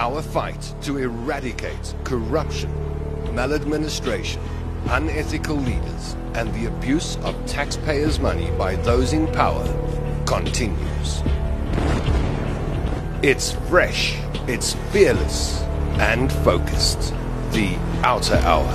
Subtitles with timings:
[0.00, 2.72] Our fight to eradicate corruption,
[3.34, 4.40] maladministration,
[4.88, 9.66] unethical leaders, and the abuse of taxpayers' money by those in power
[10.24, 11.22] continues.
[13.22, 14.16] It's fresh,
[14.48, 15.60] it's fearless,
[16.00, 17.12] and focused.
[17.52, 18.72] The OUTA Hour,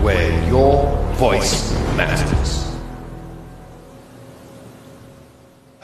[0.00, 2.67] where your voice matters.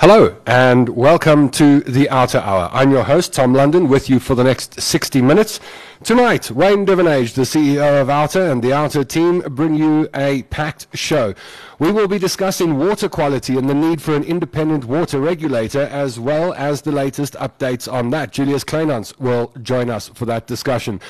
[0.06, 2.68] Hello and welcome to the OUTA Hour.
[2.74, 5.60] I'm your host, Tom London, with you for the next 60 minutes.
[6.02, 10.88] Tonight, Wayne Duvenage, the CEO of OUTA, and the OUTA team bring you a packed
[10.92, 11.32] show.
[11.78, 16.20] We will be discussing water quality and the need for an independent water regulator, as
[16.20, 18.30] well as the latest updates on that.
[18.30, 21.00] Julius Kleynhans will join us for that discussion.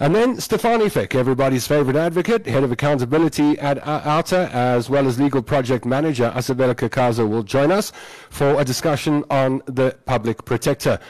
[0.00, 5.18] And then Stefanie Fick, everybody's favorite advocate, head of accountability at OUTA, as well as
[5.18, 7.90] legal project manager Asavela Kakaza, will join us
[8.30, 11.00] for a discussion on the public protector.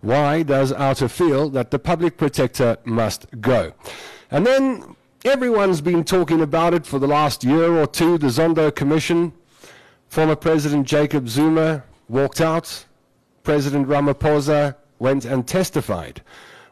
[0.00, 3.74] Why does OUTA feel that the public protector must go?
[4.30, 8.16] And then everyone's been talking about it for the last year or two.
[8.16, 9.34] The Zondo Commission,
[10.08, 12.86] former President Jacob Zuma walked out.
[13.42, 16.22] President Ramaphosa went and testified.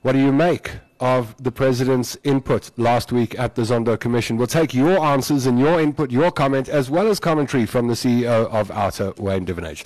[0.01, 4.37] What do you make of the President's input last week at the Zondo Commission.
[4.37, 7.95] We'll take your answers and your input, your comment, as well as commentary from the
[7.95, 9.85] CEO of OUTA, Wayne Duvenage.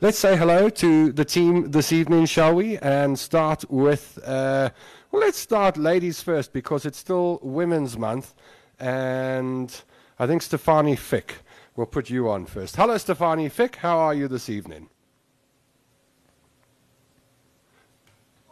[0.00, 2.78] Let's say hello to the team this evening, shall we?
[2.78, 4.70] And start with, uh,
[5.10, 8.34] well, let's start ladies first because it's still Women's Month.
[8.78, 9.82] And
[10.18, 11.36] I think Stefanie Fick
[11.76, 12.76] will put you on first.
[12.76, 13.76] Hello, Stefanie Fick.
[13.76, 14.88] How are you this evening?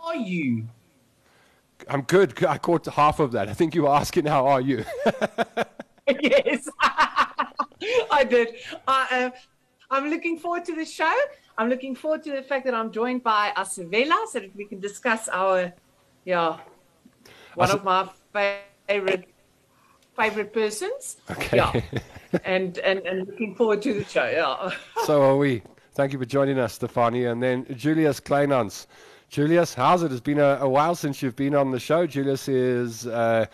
[0.03, 0.67] Are you?
[1.91, 2.45] I'm good.
[2.45, 3.49] I caught half of that.
[3.49, 4.85] I think you were asking, how are you?
[6.21, 8.55] yes, I did.
[8.87, 9.31] uh,
[9.91, 11.13] I'm looking forward to the show.
[11.59, 14.79] I'm looking forward to the fact that I'm joined by Asavela so that we can
[14.79, 15.73] discuss our,
[16.25, 16.59] yeah,
[17.55, 18.09] one As- of my
[18.87, 19.27] favorite
[20.17, 21.17] favorite persons.
[21.31, 21.57] Okay.
[21.57, 21.81] Yeah.
[22.45, 24.27] and, and, and looking forward to the show.
[24.27, 24.71] Yeah.
[25.07, 25.63] so are we.
[25.95, 27.31] Thank you for joining us, Stefanie.
[27.31, 28.87] And then Julius Kleynhans.
[29.31, 30.11] Julius, how's it?
[30.11, 32.05] It's been a, a, while since you've been on the show.
[32.05, 33.47] Julius is uh,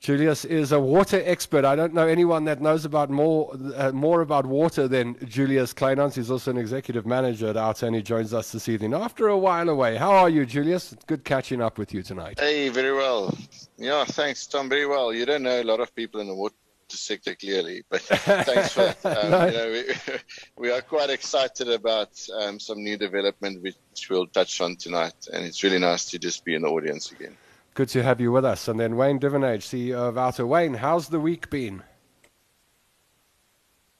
[0.00, 1.64] Julius is a water expert.
[1.64, 6.16] I don't know anyone that knows about more uh, more about water than Julius Kleynhans.
[6.16, 9.38] He's also an executive manager at OUTA, and he joins us this evening after a
[9.38, 9.96] while away.
[9.96, 10.96] How are you, Julius?
[11.06, 12.40] good catching up with you tonight.
[12.40, 13.32] Hey, very well.
[13.76, 14.68] Yeah, thanks, Tom.
[14.68, 15.12] Very well.
[15.14, 16.56] You don't know a lot of people in the water
[16.96, 17.82] sector clearly.
[17.88, 19.04] But thanks for that.
[19.04, 19.46] Um, no.
[19.46, 20.18] you know, we,
[20.68, 23.76] we, are quite excited about um, some new development which
[24.10, 27.36] we'll touch on tonight, and it's really nice to just be in the audience again.
[27.74, 28.66] Good to have you with us.
[28.66, 30.44] And then Wayne Duvenage, CEO of OUTA.
[30.46, 31.84] Wayne, how's the week been?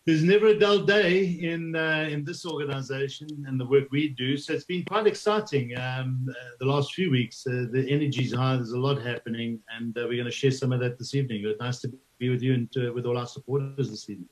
[0.08, 4.38] There's never a dull day in uh, in this organisation and the work we do.
[4.38, 5.76] So it's been quite exciting.
[5.78, 8.56] Um, uh, the last few weeks, uh, the energy's high.
[8.56, 11.42] There's a lot happening, and uh, we're going to share some of that this evening.
[11.44, 14.28] It's nice to be with you and to, with all our supporters this evening.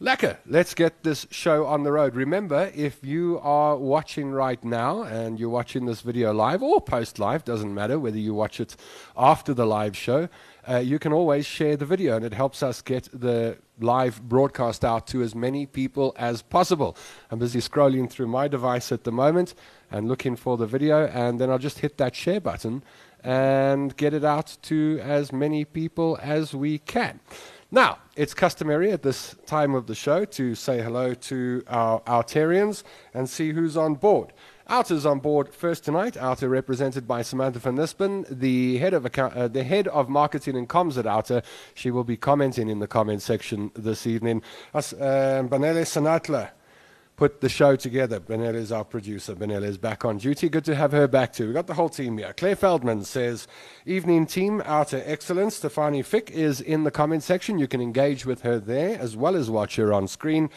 [0.00, 0.38] Lekker.
[0.46, 2.14] Let's get this show on the road.
[2.14, 7.18] Remember, if you are watching right now and you're watching this video live or post
[7.18, 8.76] live, doesn't matter whether you watch it
[9.14, 10.30] after the live show,
[10.66, 14.86] uh, you can always share the video and it helps us get the live broadcast
[14.86, 16.96] out to as many people as possible.
[17.30, 19.52] I'm busy scrolling through my device at the moment
[19.90, 22.82] and looking for the video, and then I'll just hit that share button
[23.22, 27.20] and get it out to as many people as we can.
[27.72, 32.82] Now, it's customary at this time of the show to say hello to our Outarians
[33.14, 34.32] and see who's on board.
[34.68, 36.16] OUTA's on board first tonight.
[36.16, 40.56] OUTA represented by Samantha van Nispen, the head of account, uh, the head of marketing
[40.56, 41.42] and comms at OUTA.
[41.74, 44.42] She will be commenting in the comment section this evening.
[44.74, 46.50] Uh, Banele Sanatla
[47.20, 48.18] put the show together.
[48.18, 49.34] Benella is our producer.
[49.34, 50.48] Benella is back on duty.
[50.48, 51.44] Good to have her back too.
[51.44, 52.32] We've got the whole team here.
[52.32, 53.46] Claire Feldman says,
[53.84, 55.60] Evening team, OUTA excellence.
[55.60, 57.58] Stefanie Fick is in the comment section.
[57.58, 60.48] You can engage with her there as well as watch her on screen.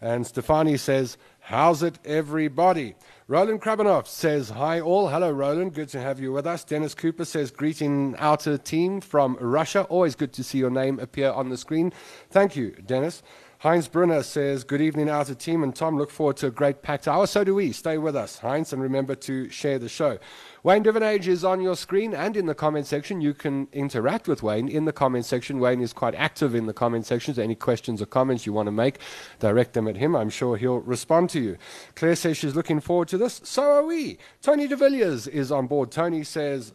[0.00, 2.94] And Stefanie says, How's it, everybody?
[3.26, 5.08] Roland Krabanov says, Hi all.
[5.08, 5.74] Hello, Roland.
[5.74, 6.62] Good to have you with us.
[6.62, 9.82] Dennis Cooper says, Greeting OUTA team from Russia.
[9.88, 11.92] Always good to see your name appear on the screen.
[12.30, 13.24] Thank you, Dennis.
[13.62, 15.96] Heinz Brunner says, Good evening, OUTA team and Tom.
[15.96, 17.28] Look forward to a great packed hour.
[17.28, 17.70] So do we.
[17.70, 20.18] Stay with us, Heinz, and remember to share the show.
[20.64, 23.20] Wayne Duvenage is on your screen and in the comment section.
[23.20, 25.60] You can interact with Wayne in the comment section.
[25.60, 27.38] Wayne is quite active in the comment sections.
[27.38, 28.98] Any questions or comments you want to make,
[29.38, 30.16] direct them at him.
[30.16, 31.56] I'm sure he'll respond to you.
[31.94, 33.40] Claire says she's looking forward to this.
[33.44, 34.18] So are we.
[34.40, 35.92] Tony de Villiers is on board.
[35.92, 36.74] Tony says,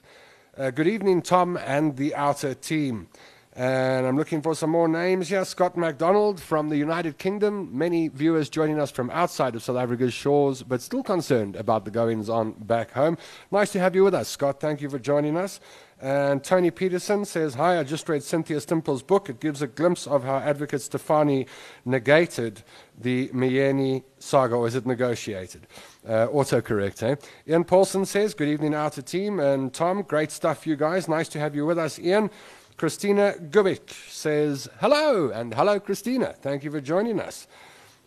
[0.58, 3.10] uh, Good evening, Tom and the OUTA team.
[3.58, 5.44] And I'm looking for some more names here.
[5.44, 7.76] Scott MacDonald from the United Kingdom.
[7.76, 11.90] Many viewers joining us from outside of South Africa's shores, but still concerned about the
[11.90, 13.18] goings on back home.
[13.52, 14.60] Nice to have you with us, Scott.
[14.60, 15.60] Thank you for joining us.
[16.00, 19.28] And Tony Peterson says, Hi, I just read Cynthia Stimpel's book.
[19.28, 21.48] It gives a glimpse of how advocate Stefanie
[21.84, 22.62] negated
[23.00, 25.66] the Myeni saga, or is it negotiated?
[26.08, 27.16] Uh, autocorrect, eh?
[27.48, 29.40] Ian Paulson says, Good evening, OUTA team.
[29.40, 31.08] And Tom, great stuff, you guys.
[31.08, 32.30] Nice to have you with us, Ian.
[32.78, 36.36] Christina Gubik says, Hello, and hello, Christina.
[36.40, 37.48] Thank you for joining us.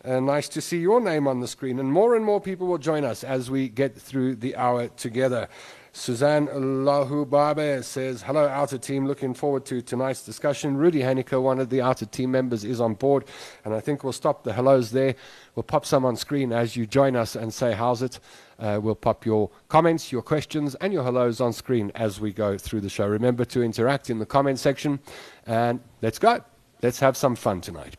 [0.05, 1.77] Uh, nice to see your name on the screen.
[1.77, 5.49] And more and more people will join us as we get through the hour together.
[5.91, 9.05] Suzanne Lahubabe says, Hello, OUTA team.
[9.05, 10.77] Looking forward to tonight's discussion.
[10.77, 13.25] Rudy Haneker, one of the OUTA team members, is on board.
[13.65, 15.15] And I think we'll stop the hellos there.
[15.53, 18.19] We'll pop some on screen as you join us and say, How's it?
[18.61, 22.57] Uh, we'll pop your comments, your questions, and your hellos on screen as we go
[22.57, 23.07] through the show.
[23.07, 24.99] Remember to interact in the comment section.
[25.47, 26.43] And let's go.
[26.83, 27.97] Let's have some fun tonight.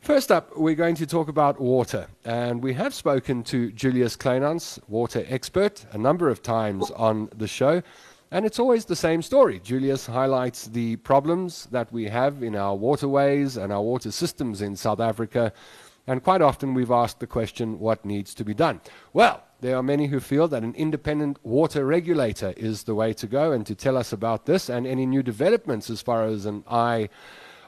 [0.00, 2.06] First up, we're going to talk about water.
[2.24, 7.48] And we have spoken to Julius Kleynhans, water expert, a number of times on the
[7.48, 7.82] show.
[8.30, 9.60] And it's always the same story.
[9.60, 14.74] Julius highlights the problems that we have in our waterways and our water systems in
[14.74, 15.52] South Africa.
[16.06, 18.80] And quite often we've asked the question, what needs to be done?
[19.12, 23.26] Well, there are many who feel that an independent water regulator is the way to
[23.26, 23.52] go.
[23.52, 27.08] And to tell us about this and any new developments as far as an I,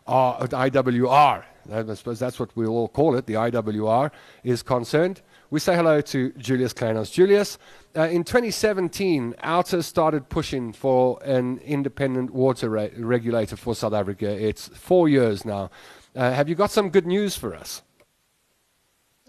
[0.06, 4.10] uh, IWR I suppose that's what we'll all call it, the IWR,
[4.42, 5.22] is concerned.
[5.50, 7.12] We say hello to Julius Kleynhans.
[7.12, 7.58] Julius,
[7.96, 14.28] uh, in 2017, OUTA started pushing for an independent water re- regulator for South Africa.
[14.28, 15.70] It's four years now.
[16.14, 17.82] Uh, have you got some good news for us?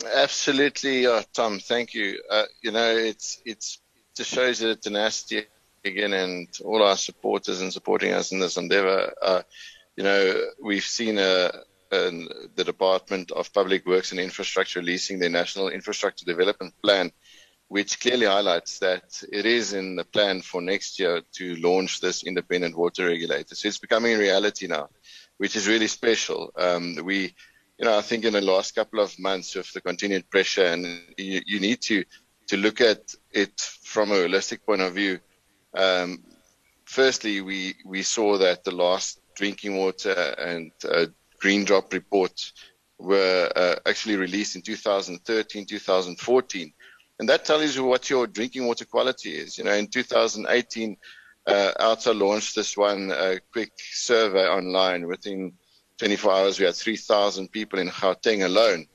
[0.04, 1.60] Absolutely, Tom.
[1.60, 2.22] Thank you.
[2.30, 5.46] Uh, you know, it's it's it just shows the tenacity
[5.86, 9.14] again, and all our supporters and supporting us in this endeavor.
[9.22, 9.42] Uh,
[9.96, 11.52] you know, we've seen a
[11.92, 17.12] and the Department of Public Works and Infrastructure releasing their National Infrastructure Development Plan,
[17.68, 22.24] which clearly highlights that it is in the plan for next year to launch this
[22.24, 23.56] independent water regulator.
[23.56, 24.90] So it's becoming a reality now,
[25.38, 26.52] which is really special.
[26.58, 27.36] Um, we,
[27.78, 30.86] you know, I think in the last couple of months with the continued pressure, and
[31.18, 32.04] you, you need to
[32.48, 35.20] to look at it from a holistic point of view.
[35.76, 36.24] Um,
[36.86, 41.08] firstly, we we saw that the last drinking water and uh,
[41.40, 42.54] Green Drop reports
[42.98, 46.74] were uh, actually released in 2013, 2014.
[47.20, 49.58] And that tells you what your drinking water quality is.
[49.58, 50.98] You know, in 2018,
[51.48, 55.08] uh, OUTA launched this one uh, quick survey online.
[55.08, 55.54] Within
[55.98, 58.88] 24 hours, we had 3,000 people in Gauteng alone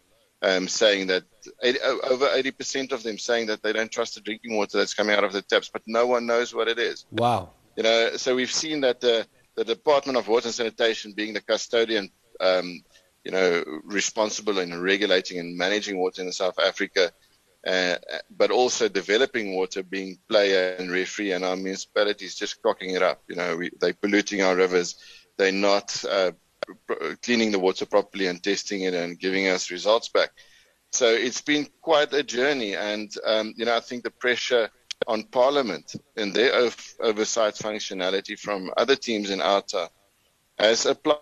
[0.43, 1.25] um, saying that
[1.63, 5.15] 80, over 80% of them saying that they don't trust the drinking water that's coming
[5.15, 7.07] out of the taps, but no one knows what it is.
[7.11, 7.51] Wow.
[7.77, 9.27] You know, so we've seen that the,
[9.57, 12.11] the Department of Water and Sanitation being the custodian
[12.41, 12.83] um,
[13.25, 17.13] you know, responsible in regulating and managing water in South Africa,
[17.67, 17.97] uh,
[18.31, 23.23] but also developing water, being player and referee, and our municipalities just cocking it up.
[23.29, 24.97] You know, we, they're polluting our rivers.
[25.37, 26.33] They're not uh,
[27.23, 30.31] cleaning the water properly and testing it and giving us results back.
[30.93, 34.71] So it's been quite a journey, and um, you know, I think the pressure
[35.07, 36.53] on Parliament and their
[37.01, 39.89] oversight functionality from other teams in OUTA
[40.59, 41.21] has applied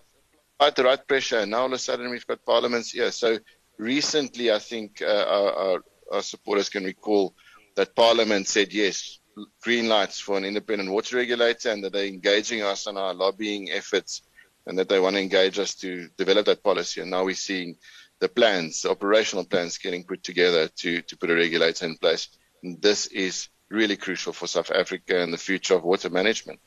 [0.58, 3.12] applied the right pressure, and now all of a sudden we've got parliaments here.
[3.12, 3.38] So
[3.78, 7.34] recently, I think uh, our, our, our, supporters can recall
[7.76, 9.20] that Parliament said yes,
[9.62, 13.70] green lights for an independent water regulator, and that they're engaging us on our lobbying
[13.70, 14.22] efforts,
[14.68, 17.00] and that they want to engage us to develop that policy.
[17.00, 17.76] And now we're seeing
[18.20, 22.28] the plans, the operational plans, getting put together to to put a regulator in place.
[22.62, 26.60] And this is really crucial for South Africa and the future of water management.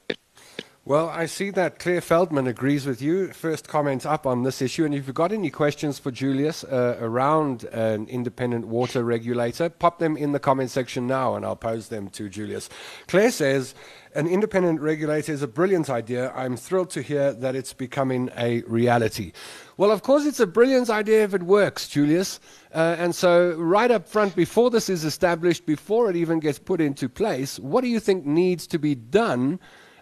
[0.83, 3.27] Well, I see that Claire Feldman agrees with you.
[3.33, 4.83] First comment up on this issue.
[4.83, 9.99] And if you've got any questions for Julius uh, around an independent water regulator, pop
[9.99, 12.67] them in the comment section now and I'll pose them to Julius.
[13.05, 13.75] Claire says,
[14.15, 16.31] an independent regulator is a brilliant idea.
[16.31, 19.33] I'm thrilled to hear that it's becoming a reality.
[19.77, 22.39] Well, of course, it's a brilliant idea if it works, Julius.
[22.73, 26.81] Uh, and so, right up front, before this is established, before it even gets put
[26.81, 29.59] into place, what do you think needs to be done?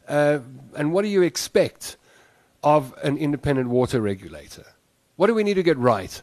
[0.10, 0.40] Uh,
[0.76, 1.98] and what do you expect
[2.64, 4.66] of an independent water regulator?
[5.16, 6.22] What do we need to get right?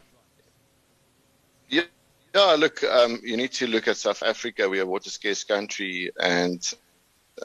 [1.69, 1.83] Yeah,
[2.35, 4.67] yeah look, um, you need to look at South Africa.
[4.67, 6.61] We are a water scarce country, and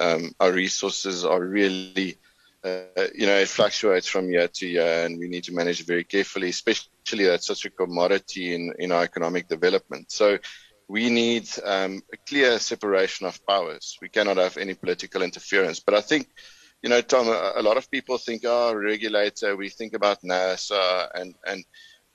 [0.00, 2.18] um, our resources are really,
[2.64, 2.80] uh,
[3.14, 6.48] you know, it fluctuates from year to year, and we need to manage very carefully,
[6.48, 10.10] especially that's such a commodity in, in our economic development.
[10.10, 10.38] So
[10.94, 13.98] we need um, a clear separation of powers.
[14.02, 15.80] We cannot have any political interference.
[15.80, 16.24] But I think
[16.82, 21.08] you know, Tom, a, a lot of people think, oh, regulator, we think about NERSA
[21.14, 21.64] and, and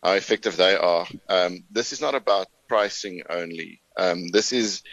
[0.04, 1.08] how effective they are.
[1.30, 3.82] Um, this is not about pricing only.
[3.98, 4.84] Um, this is,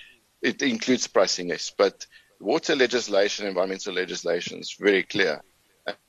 [0.41, 2.07] it includes pricing, yes, but
[2.41, 5.43] water legislation, environmental legislation is very clear.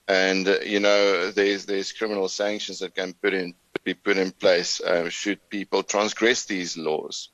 [0.08, 4.32] And, uh, you know, there's, there's criminal sanctions that can put in, be put in
[4.32, 7.29] place uh, should people transgress these laws.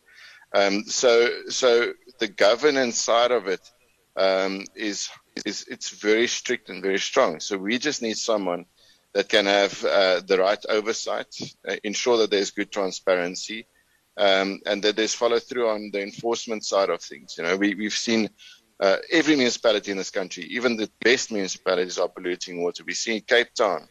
[0.53, 3.61] Um, so, so the governance side of it
[4.15, 5.09] um, is
[5.45, 7.39] is it's very strict and very strong.
[7.39, 8.65] So we just need someone
[9.13, 11.33] that can have uh, the right oversight,
[11.67, 13.67] uh, ensure that there's good transparency,
[14.17, 17.35] um, and that there's follow through on the enforcement side of things.
[17.37, 18.29] You know, we, we've seen
[18.79, 22.83] uh, every municipality in this country, even the best municipalities, are polluting water.
[22.85, 23.87] We see Cape Town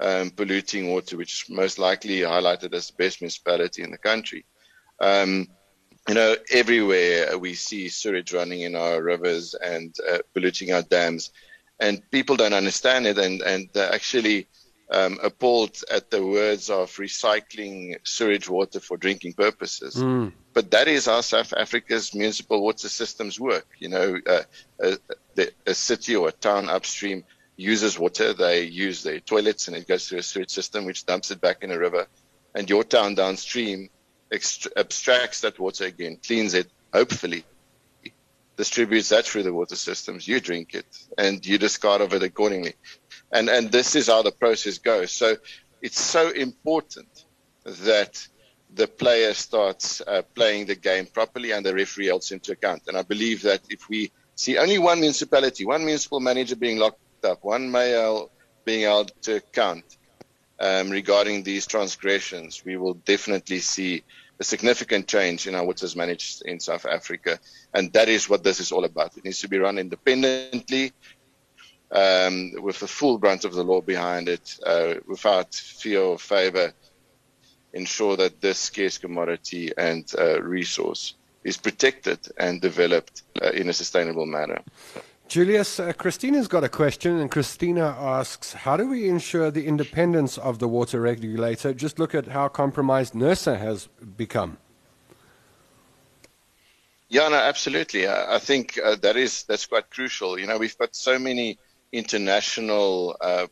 [0.00, 4.44] um, polluting water, which is most likely highlighted as the best municipality in the country.
[5.00, 5.48] Um,
[6.10, 11.30] you know, everywhere we see sewage running in our rivers and uh, polluting our dams,
[11.78, 14.48] and people don't understand it, and and are actually
[14.90, 19.94] um, appalled at the words of recycling sewage water for drinking purposes.
[19.94, 20.32] Mm.
[20.52, 23.68] But that is how South Africa's municipal water systems work.
[23.78, 24.42] You know, uh,
[24.80, 24.98] a,
[25.64, 27.22] a, city or a town upstream
[27.56, 31.30] uses water, they use their toilets, and it goes through a sewage system which dumps
[31.30, 32.08] it back in a river.
[32.52, 33.90] And your town downstream
[34.32, 37.44] abstracts that water again, cleans it, hopefully,
[38.56, 40.28] distributes that through the water systems.
[40.28, 42.74] You drink it and you discard of it accordingly.
[43.32, 45.12] And, and this is how the process goes.
[45.12, 45.36] So
[45.82, 47.24] it's so important
[47.64, 48.26] that
[48.74, 52.82] the player starts uh, playing the game properly and the referee holds into account.
[52.86, 57.24] And I believe that if we see only one municipality, one municipal manager being locked
[57.24, 58.24] up, one mayor
[58.64, 59.84] being held to account
[60.60, 64.02] um, regarding these transgressions, we will definitely see
[64.38, 67.38] a significant change in how water is managed in South Africa.
[67.74, 69.16] And that is what this is all about.
[69.16, 70.92] It needs to be run independently,
[71.92, 76.72] um, with the full brunt of the law behind it, uh, without fear or favor,
[77.72, 81.14] ensure that this scarce commodity and uh, resource
[81.44, 84.60] is protected and developed uh, in a sustainable manner.
[85.30, 90.36] Julius, uh, Christina's got a question, and Christina asks, How do we ensure the independence
[90.36, 91.72] of the water regulator?
[91.72, 94.58] Just look at how compromised NERSA has become.
[97.08, 98.08] Yeah, no, absolutely.
[98.08, 100.36] I, I think uh, that is that's quite crucial.
[100.36, 101.60] You know, we've got so many
[101.92, 103.46] international uh,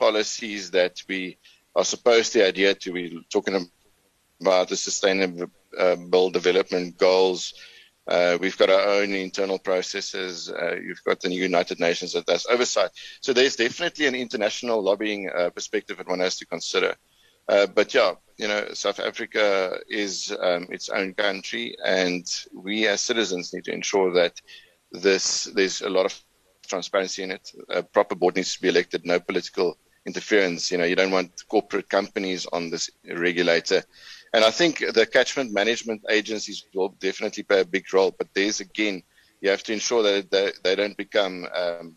[0.00, 1.38] policies that we
[1.76, 2.90] are supposed to adhere to.
[2.90, 3.70] We're talking
[4.40, 5.46] about the sustainable
[5.78, 5.94] uh,
[6.30, 7.54] development goals
[8.08, 10.50] uh, we've got our own internal processes.
[10.50, 12.90] Uh, you've got the United Nations that does oversight.
[13.20, 16.94] So there's definitely an international lobbying uh, perspective that one has to consider.
[17.48, 23.00] Uh, but yeah, you know, South Africa is um, its own country, and we as
[23.00, 24.40] citizens need to ensure that
[24.92, 26.18] this there's a lot of
[26.66, 27.50] transparency in it.
[27.70, 29.04] A proper board needs to be elected.
[29.04, 30.70] No political interference.
[30.70, 33.82] You know, you don't want corporate companies on this regulator
[34.32, 38.14] and I think the catchment management agencies will definitely play a big role.
[38.16, 39.02] But there's again,
[39.40, 41.96] you have to ensure that they, they don't become um,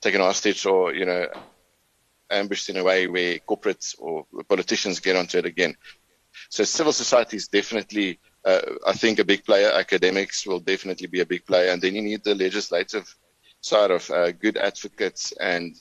[0.00, 1.26] taken hostage or you know
[2.30, 5.74] ambushed in a way where corporates or politicians get onto it again.
[6.50, 9.70] So civil society is definitely, uh, I think, a big player.
[9.70, 13.12] Academics will definitely be a big player, and then you need the legislative
[13.60, 15.74] side of uh, good advocates and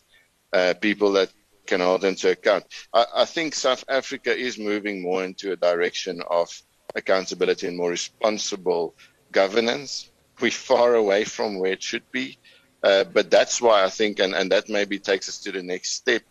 [0.54, 1.32] uh, people that
[1.68, 2.66] can hold into account.
[2.94, 6.50] I, I think South Africa is moving more into a direction of
[6.96, 8.96] accountability and more responsible
[9.32, 10.10] governance.
[10.40, 12.38] We're far away from where it should be.
[12.84, 15.94] Uh, but that's why I think, and, and that maybe takes us to the next
[15.94, 16.22] step.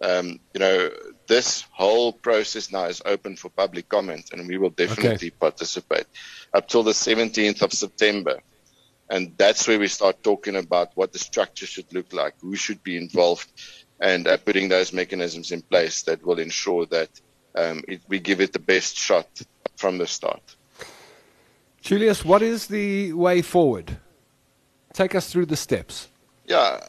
[0.00, 0.90] Um, you know,
[1.26, 5.36] this whole process now is open for public comment, and we will definitely okay.
[5.40, 6.06] participate
[6.54, 8.38] up till the 17th of September.
[9.10, 12.82] And that's where we start talking about what the structure should look like, who should
[12.84, 13.50] be involved,
[14.00, 17.10] and uh, putting those mechanisms in place that will ensure that
[17.54, 19.28] um, it, we give it the best shot
[19.76, 20.42] from the start.
[21.80, 23.96] Julius, what is the way forward?
[24.92, 26.08] Take us through the steps.
[26.46, 26.80] Yeah.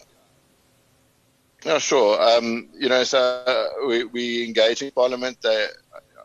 [1.65, 2.21] Yeah, sure.
[2.21, 5.37] Um, you know, so uh, we, we engage in Parliament.
[5.43, 5.67] Uh,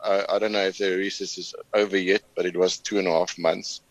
[0.03, 3.07] I, I, don't know if the recess is over yet, but it was two and
[3.07, 3.81] a half months.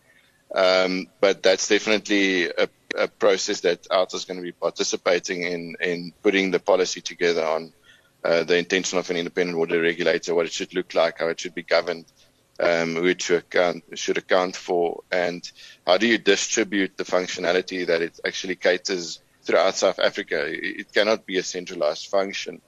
[0.53, 5.75] Um, but that's definitely a a process that OUTA is going to be participating in
[5.81, 7.73] in putting the policy together on
[8.23, 11.39] uh, the intention of an independent water regulator, what it should look like, how it
[11.39, 12.05] should be governed,
[12.59, 15.51] um, who it should account, should account for, and
[15.85, 20.43] how do you distribute the functionality that it actually caters throughout South Africa.
[20.47, 22.61] It cannot be a centralized function.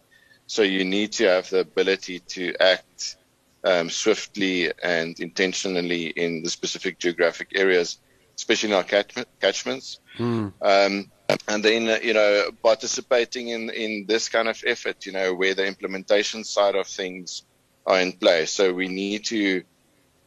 [0.46, 3.18] So you need to have the ability to act
[3.64, 7.98] um, swiftly and intentionally in the specific geographic areas
[8.38, 10.00] especially in our catchments.
[10.18, 10.54] Mm.
[10.62, 11.12] Um,
[11.48, 15.54] and then uh, you know participating in in this kind of effort you know where
[15.54, 17.44] the implementation side of things
[17.86, 19.64] are in place so we need to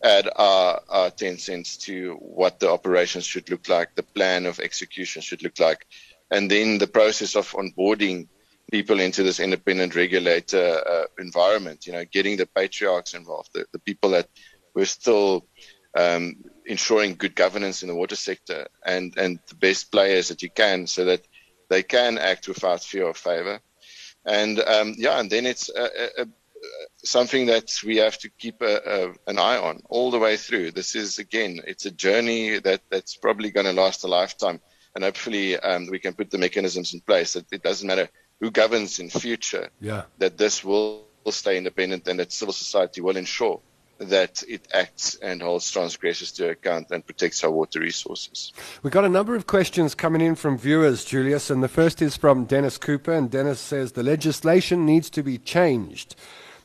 [0.03, 4.59] add our, our 10 cents to what the operations should look like the plan of
[4.61, 5.87] execution should look like
[6.31, 8.27] and then the process of onboarding
[8.71, 13.79] people into this independent regulator uh, environment you know getting the patriarchs involved the, the
[13.81, 14.29] people that
[14.75, 15.47] were still
[15.97, 16.37] um,
[16.71, 20.87] ensuring good governance in the water sector and, and the best players that you can
[20.87, 21.21] so that
[21.69, 23.61] they can act without fear or favor.
[24.25, 26.27] And um, yeah, and then it's a, a, a,
[27.03, 30.71] something that we have to keep an eye on all the way through.
[30.71, 34.61] This is again, it's a journey that, that's probably going to last a lifetime,
[34.95, 38.09] and hopefully um, we can put the mechanisms in place that it doesn't matter
[38.41, 39.71] who governs in future.
[39.81, 40.05] Yeah.
[40.19, 43.61] that this will, will stay independent and that civil society will ensure
[44.01, 48.53] that it acts and holds transgressors to account and protects our water resources.
[48.83, 52.17] We've got a number of questions coming in from viewers, Julius, and the first is
[52.17, 53.13] from Dennis Cooper.
[53.13, 56.17] And Dennis says the legislation needs to be changed.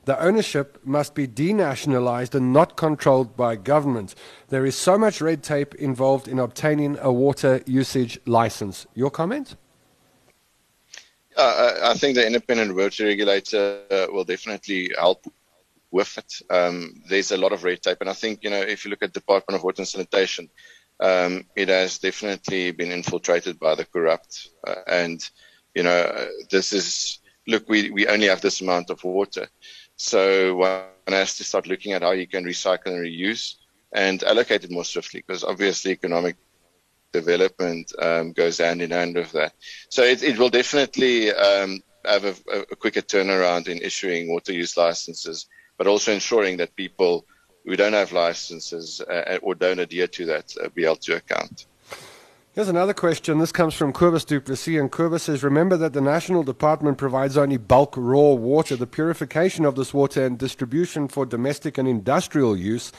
[0.05, 4.15] The ownership must be denationalized and not controlled by government.
[4.49, 8.85] There is so much red tape involved in obtaining a water usage license.
[8.93, 9.55] Your comment?
[11.35, 15.25] Uh, I think the independent water regulator uh, will definitely help
[15.95, 16.31] with it.
[16.53, 19.03] Um, there's a lot of red tape, and I think you know if you look
[19.03, 20.49] at Department of Water and Sanitation,
[20.99, 25.19] um, it has definitely been infiltrated by the corrupt, uh, and
[25.73, 29.47] you know this is look we we only have this amount of water,
[29.95, 33.55] so one has to start looking at how you can recycle and reuse
[33.93, 36.35] and allocate it more swiftly because obviously economic
[37.13, 39.53] development um, goes hand in hand with that.
[39.89, 42.35] So it, it will definitely um, have a,
[42.71, 45.47] a, quicker turnaround in issuing water use licenses
[45.77, 47.25] but also ensuring that people
[47.65, 51.65] who don't have licenses uh, or don't adhere to that uh, be held to account.
[52.53, 53.39] Here's another question.
[53.39, 57.57] This comes from Kobus Duplessis, and Kobus says, Remember that the National Department provides only
[57.57, 58.77] bulk raw water.
[58.77, 62.93] The purification of this water and distribution for domestic and industrial use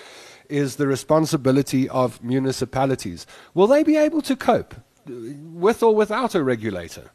[0.50, 3.26] is the responsibility of municipalities.
[3.54, 4.74] Will they be able to cope
[5.06, 7.12] with or without a regulator?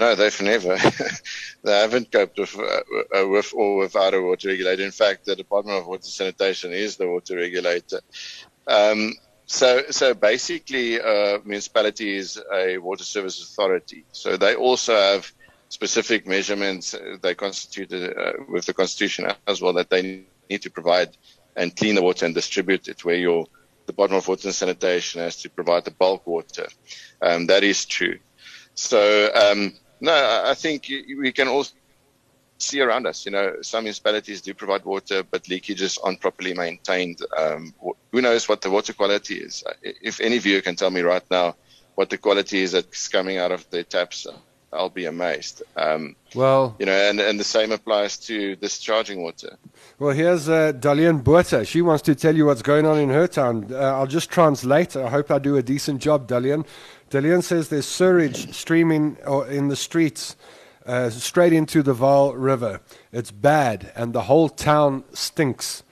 [0.00, 0.78] No, they've never.
[1.62, 4.82] they haven't coped with, uh, with or without a water regulator.
[4.82, 8.00] In fact, the Department of Water Sanitation is the water regulator.
[8.66, 9.12] Um,
[9.44, 14.06] so, so basically, uh, municipality is a water service authority.
[14.12, 15.30] So they also have
[15.68, 21.14] specific measurements they constituted uh, with the constitution as well that they need to provide
[21.56, 23.04] and clean the water and distribute it.
[23.04, 23.44] Where your
[23.86, 26.68] Department of Water and Sanitation has to provide the bulk water.
[27.20, 28.18] Um, that is true.
[28.74, 31.72] So um, no, I think we can also
[32.58, 33.24] see around us.
[33.24, 37.20] You know, some municipalities do provide water, but leakages aren't properly maintained.
[37.36, 37.74] Um,
[38.12, 39.64] who knows what the water quality is?
[39.82, 41.56] If any viewer can tell me right now
[41.94, 44.26] what the quality is that's coming out of the taps,
[44.72, 45.62] I'll be amazed.
[45.76, 49.58] Um, well, you know, and, and the same applies to discharging water.
[49.98, 51.66] Well, here's uh, Dalian Buerta.
[51.66, 53.66] She wants to tell you what's going on in her town.
[53.72, 54.94] Uh, I'll just translate.
[54.94, 56.66] I hope I do a decent job, Dalian.
[57.10, 60.36] Dalian says there's sewage streaming uh, in the streets
[60.86, 62.80] uh, straight into the Vaal River.
[63.10, 65.82] It's bad, and the whole town stinks.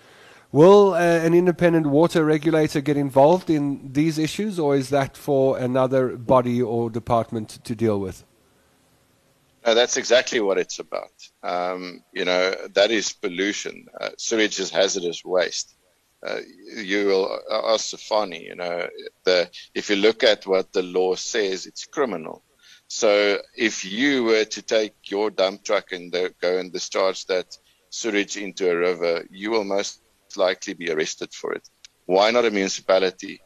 [0.53, 5.59] Will uh, an independent water regulator get involved in these issues, or is that for
[5.59, 8.25] another body or department to deal with?
[9.67, 11.11] No, that's exactly what it's about.
[11.43, 13.87] Um, you know, that is pollution.
[14.01, 15.75] Uh, sewage is hazardous waste
[16.27, 16.41] uh,
[16.77, 18.89] you will ask Stefanie, you know,
[19.25, 22.43] the, if you look at what the law says, it's criminal.
[22.89, 27.57] So if you were to take your dump truck and go and discharge that
[27.91, 30.03] sewage into a river, you will most
[30.37, 31.69] likely be arrested for it.
[32.07, 33.41] Why not a municipality?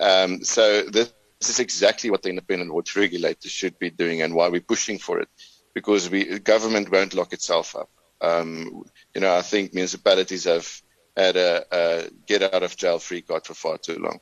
[0.00, 4.34] Um, so this, this is exactly what the independent water regulator should be doing and
[4.34, 5.28] why we're pushing for it
[5.74, 7.90] because we, government won't lock itself up.
[8.20, 8.84] Um,
[9.14, 10.82] you know, I think municipalities have
[11.16, 14.20] had a, a get out of jail free card for far too long.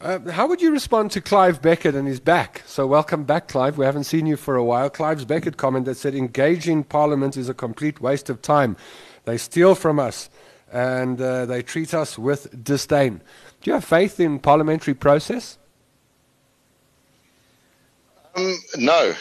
[0.00, 2.62] Uh, how would you respond to Clive Beckett and his back?
[2.66, 3.78] So, welcome back, Clive.
[3.78, 4.90] We haven't seen you for a while.
[4.90, 8.76] Clive's Beckett comment that said, engaging Parliament is a complete waste of time.
[9.24, 10.28] They steal from us
[10.70, 13.22] and uh, they treat us with disdain.
[13.62, 15.56] Do you have faith in parliamentary process?
[18.34, 19.14] Um, no,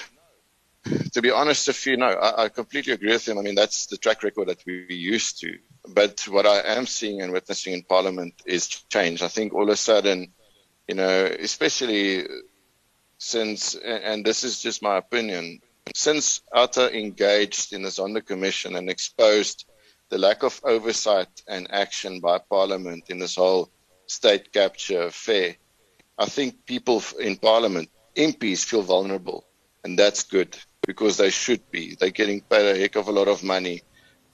[1.13, 3.37] to be honest with you, no, I, I, completely agree with him.
[3.37, 5.57] I mean, that's the track record that we used to.
[5.87, 9.21] But what I am seeing and witnessing in Parliament is change.
[9.21, 10.33] I think all of a sudden,
[10.87, 12.25] you know, especially
[13.17, 15.61] since, and this is just my opinion,
[15.95, 19.65] since Outa engaged in the Zondo Commission and exposed
[20.09, 23.69] the lack of oversight and action by Parliament in this whole
[24.07, 25.55] state capture affair,
[26.17, 29.45] I think people in Parliament, MPs, feel vulnerable,
[29.83, 31.95] and that's good because they should be.
[31.95, 33.81] They're getting paid a heck of a lot of money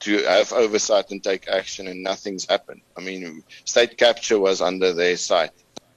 [0.00, 2.80] to have oversight and take action, and nothing's happened.
[2.96, 5.52] I mean, state capture was under their sight.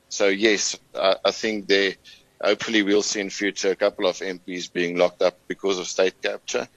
[0.09, 1.97] So yes, I, I think they.
[2.41, 6.21] Hopefully, we'll see in future a couple of MPs being locked up because of state
[6.21, 6.67] capture.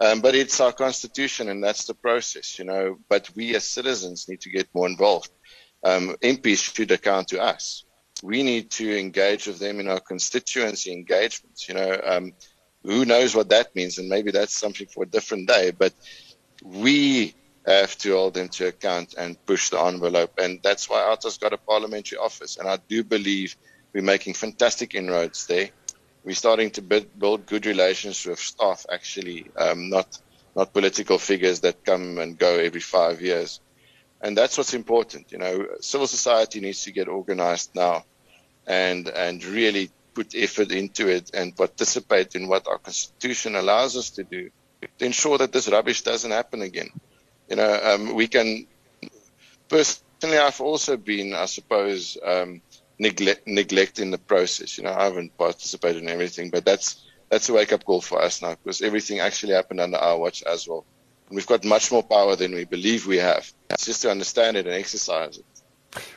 [0.00, 2.98] Um, but it's our constitution, and that's the process, you know.
[3.08, 5.30] But we as citizens need to get more involved.
[5.84, 7.84] Um, MPs should account to us.
[8.22, 11.68] We need to engage with them in our constituency engagements.
[11.68, 12.32] You know, um,
[12.84, 15.70] who knows what that means, and maybe that's something for a different day.
[15.70, 15.92] But
[16.62, 17.34] we
[17.66, 20.32] have to hold them to account and push the envelope.
[20.38, 22.56] And that's why OUTA's got a parliamentary office.
[22.56, 23.56] And I do believe
[23.92, 25.70] we're making fantastic inroads there.
[26.24, 30.18] We're starting to build good relations with staff, actually, um, not
[30.54, 33.60] not political figures that come and go every five years.
[34.20, 35.32] And that's what's important.
[35.32, 38.04] You know, civil society needs to get organized now
[38.66, 44.10] and and really put effort into it and participate in what our constitution allows us
[44.10, 44.50] to do
[44.98, 46.90] to ensure that this rubbish doesn't happen again.
[47.48, 48.66] You know, um, we can.
[49.68, 52.60] Personally, I've also been, I suppose, um,
[52.98, 54.78] neglect, neglecting the process.
[54.78, 58.20] You know, I haven't participated in everything, but that's that's a wake up call for
[58.20, 60.84] us now because everything actually happened under our watch as well.
[61.28, 63.50] And we've got much more power than we believe we have.
[63.70, 65.44] It's just to understand it and exercise it.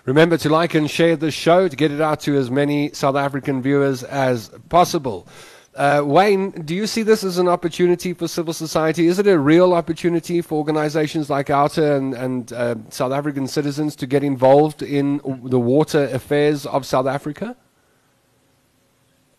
[0.05, 3.15] Remember to like and share the show to get it out to as many South
[3.15, 5.27] African viewers as possible.
[5.75, 9.07] Uh, Wayne, do you see this as an opportunity for civil society?
[9.07, 13.93] Is it a real opportunity for organizations like OUTA and, and uh, South African citizens
[13.97, 17.57] to get involved in the water affairs of South Africa?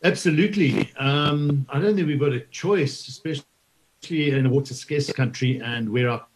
[0.05, 0.91] Absolutely.
[0.99, 3.47] Um, I don't think we've got a choice, especially
[4.11, 6.27] in a water scarce country and where our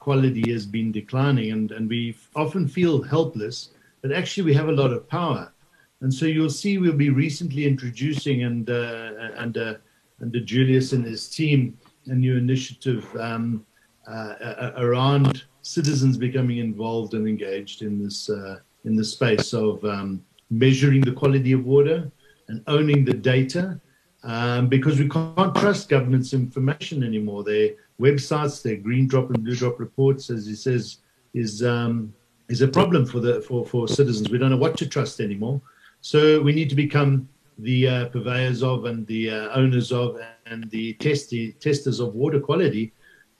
[0.00, 1.52] quality has been declining.
[1.52, 3.70] And, and we often feel helpless,
[4.02, 5.52] but actually we have a lot of power.
[6.00, 9.80] And so you'll see we'll be recently introducing and uh, under
[10.22, 13.64] under Julius and his team a new initiative um,
[14.06, 20.24] uh, around citizens becoming involved and engaged in this uh, in the space of um,
[20.50, 22.10] measuring the quality of water
[22.48, 23.80] and owning the data.
[24.22, 27.42] Um, because we can't trust government's information anymore.
[27.42, 30.98] Their websites, their green drop and blue drop reports, as he says,
[31.34, 32.12] is um,
[32.48, 34.30] is a problem for the for, for citizens.
[34.30, 35.60] We don't know what to trust anymore.
[36.00, 40.68] So we need to become the uh, purveyors of and the uh, owners of and
[40.70, 42.92] the testi- testers of water quality.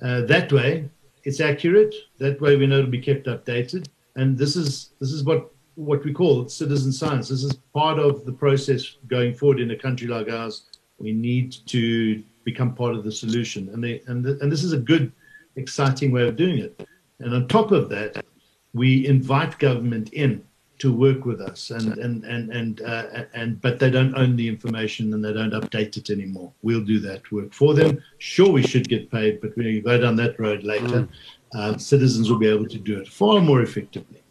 [0.02, 0.88] Uh, that way,
[1.24, 1.94] it's accurate.
[2.18, 3.88] That way, we know it'll be kept updated.
[4.16, 7.28] And this is this is what what we call citizen science.
[7.28, 10.64] This is part of the process going forward in a country like ours.
[10.98, 14.72] We need to become part of the solution, and they, and the, and this is
[14.72, 15.12] a good,
[15.56, 16.86] exciting way of doing it.
[17.18, 18.24] And on top of that,
[18.72, 20.44] we invite government in
[20.78, 21.70] to work with us.
[21.70, 25.52] And and and and uh, and but they don't own the information and they don't
[25.52, 26.52] update it anymore.
[26.62, 28.02] We'll do that work for them.
[28.18, 31.08] Sure we should get paid but when you go down that road later mm.
[31.54, 34.22] um, citizens will be able to do it far more effectively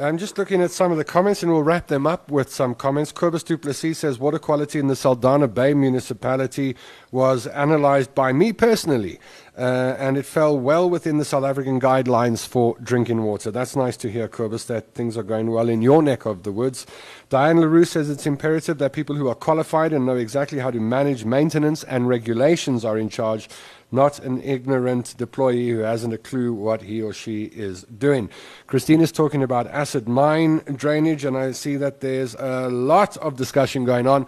[0.00, 2.74] I'm just looking at some of the comments and we'll wrap them up with some
[2.76, 3.10] comments.
[3.10, 6.76] Cobus Duplessis says water quality in the Saldanha Bay municipality
[7.10, 9.18] was analyzed by me personally
[9.56, 13.50] uh, and it fell well within the South African guidelines for drinking water.
[13.50, 16.52] That's nice to hear, Cobus, that things are going well in your neck of the
[16.52, 16.86] woods.
[17.28, 20.78] Diane LaRue says it's imperative that people who are qualified and know exactly how to
[20.78, 23.48] manage maintenance and regulations are in charge
[23.90, 28.28] not an ignorant deployee who hasn't a clue what he or she is doing.
[28.66, 33.36] Christine is talking about acid mine drainage, and I see that there's a lot of
[33.36, 34.26] discussion going on.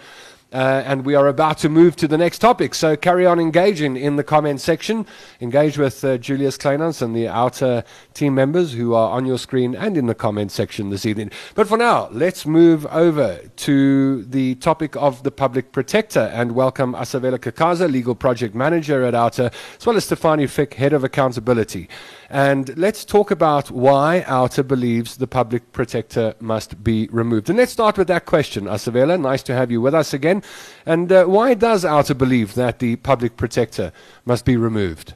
[0.52, 2.74] Uh, and we are about to move to the next topic.
[2.74, 5.06] So carry on engaging in the comment section.
[5.40, 7.84] Engage with uh, Julius Kleynhans and the OUTA
[8.14, 11.30] team members who are on your screen and in the comment section this evening.
[11.54, 16.94] But for now, let's move over to the topic of the public protector and welcome
[16.94, 21.88] Asavela Kakaza, legal project manager at OUTA, as well as Stefanie Fick, head of accountability.
[22.30, 27.48] And let's talk about why OUTA believes the public protector must be removed.
[27.48, 29.20] And let's start with that question, Asavela.
[29.20, 30.44] Nice to have you with us again.
[30.86, 33.92] And uh, why does OUTA believe that the public protector
[34.24, 35.14] must be removed?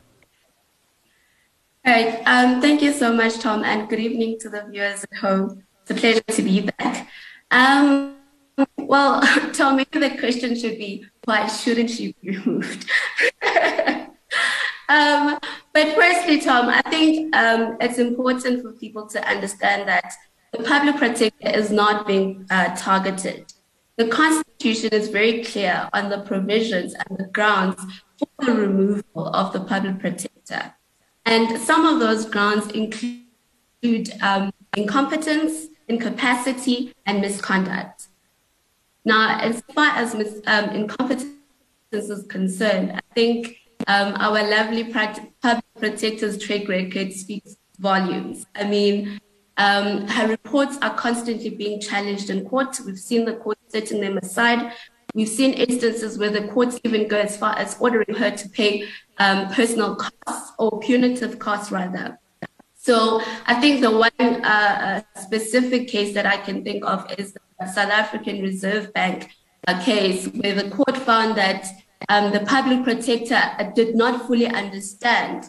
[1.86, 2.20] All right.
[2.26, 5.62] Um, thank you so much, Tom, and good evening to the viewers at home.
[5.82, 7.08] It's a pleasure to be back.
[7.52, 8.16] Um,
[8.76, 9.20] well,
[9.52, 12.90] Tom, maybe the question should be why shouldn't she be removed?
[14.88, 15.38] um,
[15.72, 20.12] but firstly, Tom, I think um, it's important for people to understand that
[20.52, 23.52] the public protector is not being uh, targeted.
[23.96, 27.80] The Constitution is very clear on the provisions and the grounds
[28.18, 30.74] for the removal of the public protector.
[31.24, 38.08] And some of those grounds include um, incompetence, incapacity, and misconduct.
[39.04, 41.26] Now, as far as mis- um, incompetence
[41.92, 48.46] is concerned, I think um, our lovely public protector's track record speaks volumes.
[48.54, 49.20] I mean,
[49.56, 52.78] um, her reports are constantly being challenged in court.
[52.84, 54.72] We've seen the court setting them aside.
[55.14, 58.88] We've seen instances where the courts even go as far as ordering her to pay
[59.18, 62.18] um, personal costs or punitive costs, rather.
[62.74, 67.32] So I think the one uh, uh, specific case that I can think of is
[67.32, 69.30] the South African Reserve Bank
[69.68, 71.66] uh, case, where the court found that
[72.08, 73.40] um, the public protector
[73.74, 75.48] did not fully understand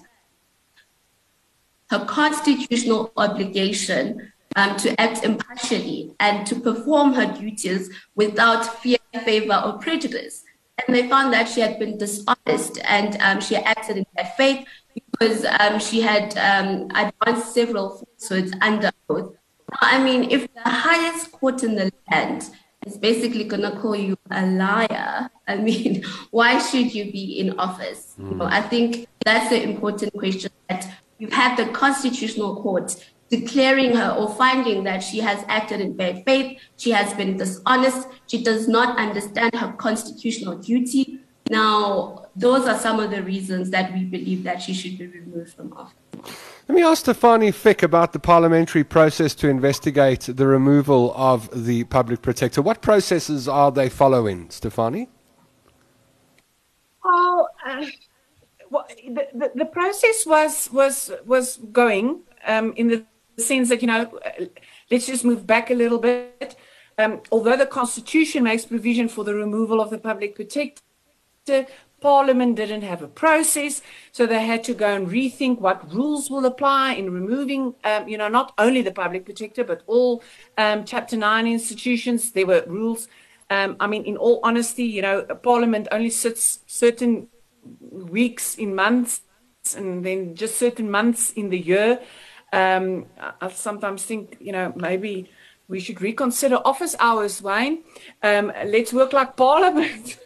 [1.89, 9.61] her constitutional obligation um, to act impartially and to perform her duties without fear, favor,
[9.65, 10.43] or prejudice.
[10.85, 14.67] And they found that she had been dishonest and um, she acted in bad faith
[15.11, 19.35] because um, she had um, advanced several falsehoods under oath.
[19.81, 22.49] I mean, if the highest court in the land
[22.85, 27.59] is basically going to call you a liar, I mean, why should you be in
[27.59, 28.15] office?
[28.19, 28.31] Mm.
[28.31, 32.95] You know, I think that's the important question that you have had the constitutional court
[33.29, 38.07] declaring her or finding that she has acted in bad faith, she has been dishonest,
[38.27, 41.19] she does not understand her constitutional duty.
[41.49, 45.53] Now, those are some of the reasons that we believe that she should be removed
[45.53, 45.93] from office.
[46.67, 51.83] Let me ask Stefanie Fick about the parliamentary process to investigate the removal of the
[51.85, 52.61] public protector.
[52.61, 55.07] What processes are they following, Stefanie?
[57.03, 57.85] Oh, uh,
[58.71, 63.05] well, the, the, the, process was was was going um, in the
[63.37, 64.19] sense that you know,
[64.89, 66.55] let's just move back a little bit.
[66.97, 71.67] Um, although the Constitution makes provision for the removal of the public protector,
[72.05, 76.45] Parliament didn't have a process, so they had to go and rethink what rules will
[76.45, 80.21] apply in removing, um, you know, not only the public protector but all
[80.59, 82.31] um, Chapter Nine institutions.
[82.31, 83.07] There were rules.
[83.49, 87.27] Um, I mean, in all honesty, you know, Parliament only sits certain
[87.91, 89.21] weeks in months,
[89.75, 91.99] and then just certain months in the year.
[92.53, 93.07] Um,
[93.41, 95.31] I sometimes think, you know, maybe
[95.67, 97.83] we should reconsider office hours, Wayne.
[98.21, 100.19] Um, let's work like Parliament.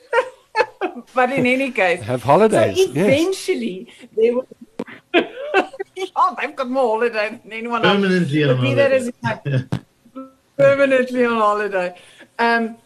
[1.13, 2.78] but in any case, have holidays.
[2.78, 4.10] So eventually, yes.
[4.15, 4.48] they will.
[6.15, 8.52] oh, they've got more holiday than anyone Permanently else.
[8.52, 9.68] on holiday.
[10.58, 11.96] Permanently on holiday.
[12.38, 12.78] Um,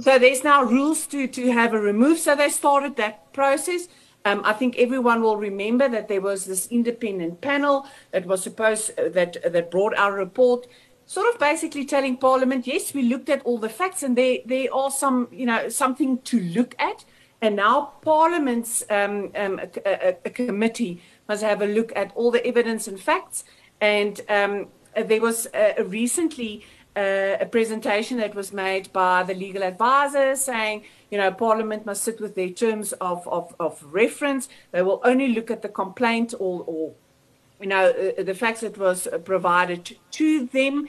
[0.00, 2.18] so there's now rules to to have a remove.
[2.18, 3.88] So they started that process.
[4.26, 8.98] Um, I think everyone will remember that there was this independent panel that was supposed
[8.98, 10.66] uh, that that brought our report
[11.06, 14.72] sort of basically telling Parliament, yes, we looked at all the facts and there there
[14.72, 17.04] are some, you know, something to look at.
[17.44, 22.44] And now Parliament's um, um, a, a, committee must have a look at all the
[22.46, 23.44] evidence and facts.
[23.82, 26.64] And um, there was uh, recently
[26.96, 32.02] uh, a presentation that was made by the legal advisor saying, you know, Parliament must
[32.02, 34.48] sit with their terms of, of, of reference.
[34.70, 36.94] They will only look at the complaint or, or
[37.60, 40.88] you know, uh, the facts that was provided to them.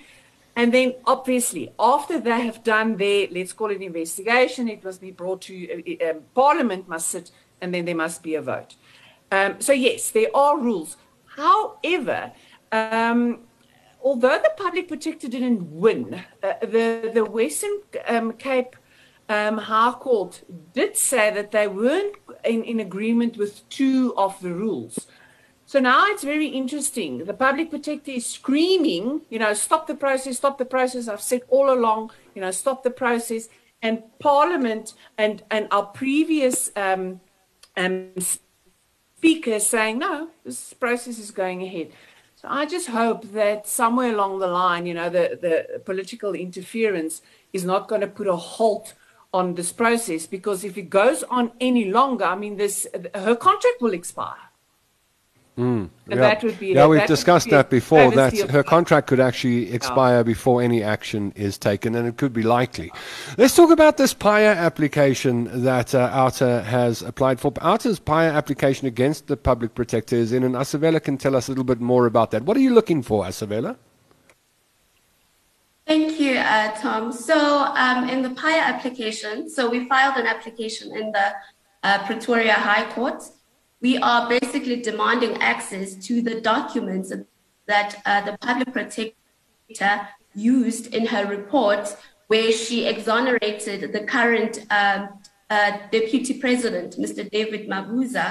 [0.56, 5.12] And then, obviously, after they have done their, let's call it investigation, it must be
[5.12, 8.76] brought to uh, um, Parliament, must sit, and then there must be a vote.
[9.32, 10.96] Um, so, yes, there are rules.
[11.26, 12.32] However,
[12.72, 13.40] um,
[14.02, 18.78] although the public protector didn't win, uh, the, the Western um, Cape
[19.28, 22.16] um, High Court did say that they weren't
[22.46, 25.08] in, in agreement with two of the rules.
[25.68, 27.26] So now it's very interesting.
[27.26, 31.08] The public protector is screaming, you know, stop the process, stop the process.
[31.08, 33.50] I've said all along, you know, stop the process.
[33.82, 37.20] And Parliament and, and our previous um,
[37.76, 38.12] um,
[39.18, 41.90] speakers saying, no, this process is going ahead.
[42.36, 47.24] So I just hope that somewhere along the line, you know, the, the political interference
[47.54, 48.94] is not going to put a halt
[49.34, 53.82] on this process because if it goes on any longer, I mean, this her contract
[53.82, 54.45] will expire.
[55.58, 56.86] Mm, yeah, that would be yeah.
[56.86, 58.12] we've discussed that before.
[58.12, 60.24] That her contract could actually expire oh.
[60.24, 62.92] before any action is taken, and it could be likely.
[63.38, 67.54] Let's talk about this PAIA application that uh, OUTA has applied for.
[67.62, 71.52] OUTA's PAIA application against the public protector is in, and Asavela can tell us a
[71.52, 72.44] little bit more about that.
[72.44, 73.78] What are you looking for, Asavela?
[75.88, 77.14] Thank you, uh, Tom.
[77.14, 81.34] So, um, in the PAIA application, so we filed an application in the
[81.84, 83.24] uh, Pretoria High Court
[83.86, 87.14] we are basically demanding access to the documents
[87.68, 89.96] that uh, the public protector
[90.34, 91.96] used in her report,
[92.32, 95.02] where she exonerated the current um,
[95.52, 97.22] uh, deputy president, Mr.
[97.30, 98.28] David Mabuza,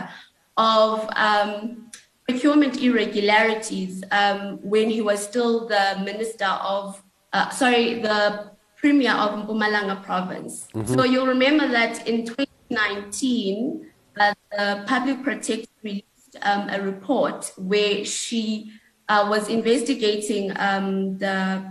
[0.57, 1.89] of um,
[2.29, 7.01] procurement irregularities um, when he was still the minister of
[7.33, 10.67] uh, sorry, the Premier of Mpumalanga province.
[10.75, 10.95] Mm-hmm.
[10.95, 18.05] So you'll remember that in 2019, uh, the public protector released um, a report where
[18.05, 18.71] she
[19.09, 21.63] uh, was investigating um, the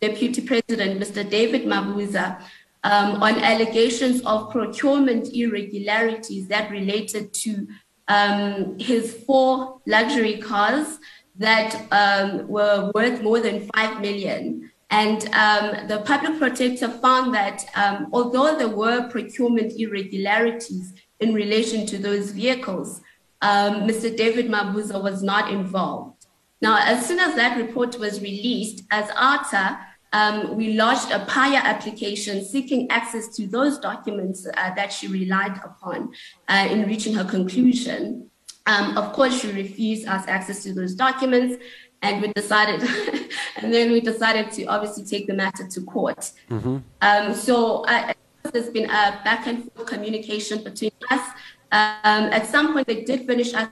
[0.00, 1.28] deputy president, Mr.
[1.28, 2.42] David Mabuza,
[2.82, 7.68] um, on allegations of procurement irregularities that related to
[8.08, 10.98] um, his four luxury cars
[11.36, 14.70] that um, were worth more than 5 million.
[14.90, 17.64] And um, the public protector found that
[18.12, 23.00] although there were procurement irregularities in relation to those vehicles,
[23.42, 24.10] Mr.
[24.10, 26.26] Um, David Mabuza was not involved.
[26.62, 29.78] Now, as soon as that report was released, as OUTA,
[30.12, 35.58] um, we lodged a PAIA application seeking access to those documents uh, that she relied
[35.64, 36.12] upon
[36.48, 38.28] uh, in reaching her conclusion.
[38.66, 41.62] Um, of course, she refused us access to those documents,
[42.02, 42.82] and we decided,
[43.56, 46.32] and then we decided to obviously take the matter to court.
[46.50, 46.78] Mm-hmm.
[47.00, 48.12] Um, so uh,
[48.52, 51.24] there's been a back and forth communication between us.
[51.72, 53.68] Um, at some point, they did finish us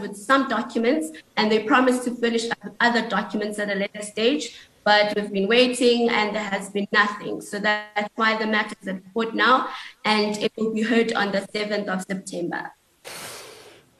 [0.00, 2.44] with some documents, and they promised to finish
[2.80, 7.40] other documents at a later stage but we've been waiting and there has been nothing.
[7.40, 9.68] So that's why the matter is at court now
[10.04, 12.72] and it will be heard on the 7th of September.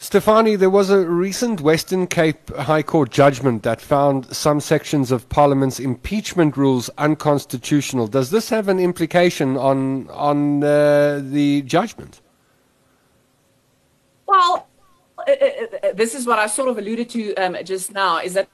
[0.02, 5.28] Stefanie, there was a recent Western Cape High Court judgment that found some sections of
[5.28, 8.08] Parliament's impeachment rules unconstitutional.
[8.08, 12.20] Does this have an implication on on uh, the judgment?
[14.26, 14.66] Well,
[15.18, 15.46] uh, uh,
[15.86, 18.18] uh this is what I sort of alluded to um, just now.
[18.18, 18.48] Is that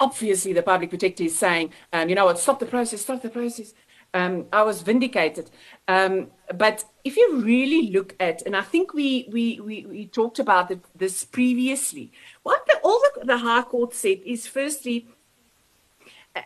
[0.00, 3.28] obviously the public protector is saying, um, you know what, stop the process, stop the
[3.28, 3.74] process.
[4.14, 5.50] Um, I was vindicated.
[5.88, 10.38] Um, but if you really look at, and I think we we we, we talked
[10.38, 15.08] about it, this previously, what the, all the, the High Court said is firstly,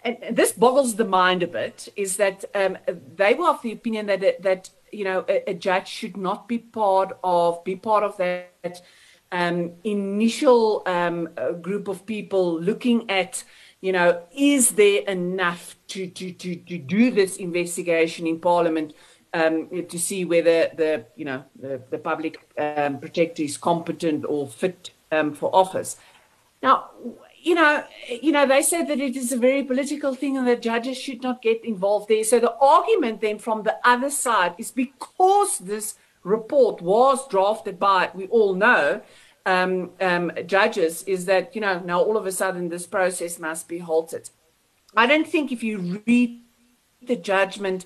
[0.05, 2.79] and this boggles the mind a bit, is that um,
[3.17, 6.59] they were of the opinion that that you know a, a, judge should not be
[6.59, 8.83] part of be part of that
[9.33, 11.29] um, initial um,
[11.61, 13.45] group of people looking at,
[13.81, 18.93] you know, is there enough to, to, to, to do this investigation in Parliament
[19.33, 24.49] um, to see whether the, you know, the, the public um, protector is competent or
[24.49, 25.97] fit um, for office.
[26.63, 26.91] Now,
[27.41, 30.61] you know, you know, they said that it is a very political thing and that
[30.61, 32.25] judges should not get involved there.
[32.25, 38.11] So the argument then from the other side is because this report was drafted by,
[38.13, 39.03] we all know,
[39.53, 39.73] um,
[40.11, 43.79] um, judges, is that, you know, now all of a sudden this process must be
[43.89, 44.25] halted.
[45.03, 46.31] I don't think if you read
[47.11, 47.81] the judgment,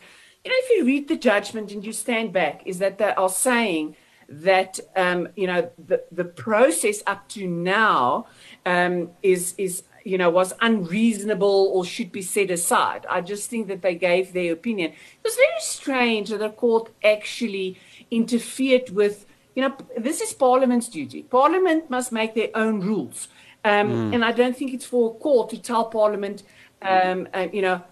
[0.44, 3.34] you know, if you read the judgment and you stand back, is that they are
[3.48, 3.84] saying
[4.28, 4.72] that,
[5.04, 8.26] um, you know, the, the process up to now
[8.64, 13.02] um, is, is, you know, was unreasonable or should be set aside.
[13.16, 14.88] I just think that they gave their opinion.
[14.90, 17.68] It was very strange that the court actually
[18.10, 21.22] interfered with, you know, this is Parliament's duty.
[21.24, 23.28] Parliament must make their own rules.
[23.64, 24.14] Um, mm.
[24.14, 26.42] And I don't think it's for a court to tell Parliament,
[26.80, 27.82] um, uh, you know,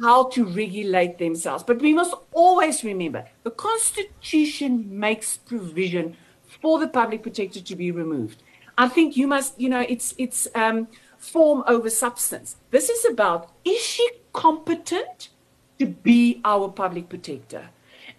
[0.00, 1.64] how to regulate themselves.
[1.64, 6.16] But we must always remember the Constitution makes provision
[6.62, 8.42] for the public protector to be removed.
[8.76, 12.56] I think you must, you know, it's it's um, form over substance.
[12.70, 15.30] This is about is she competent
[15.78, 17.70] to be our public protector?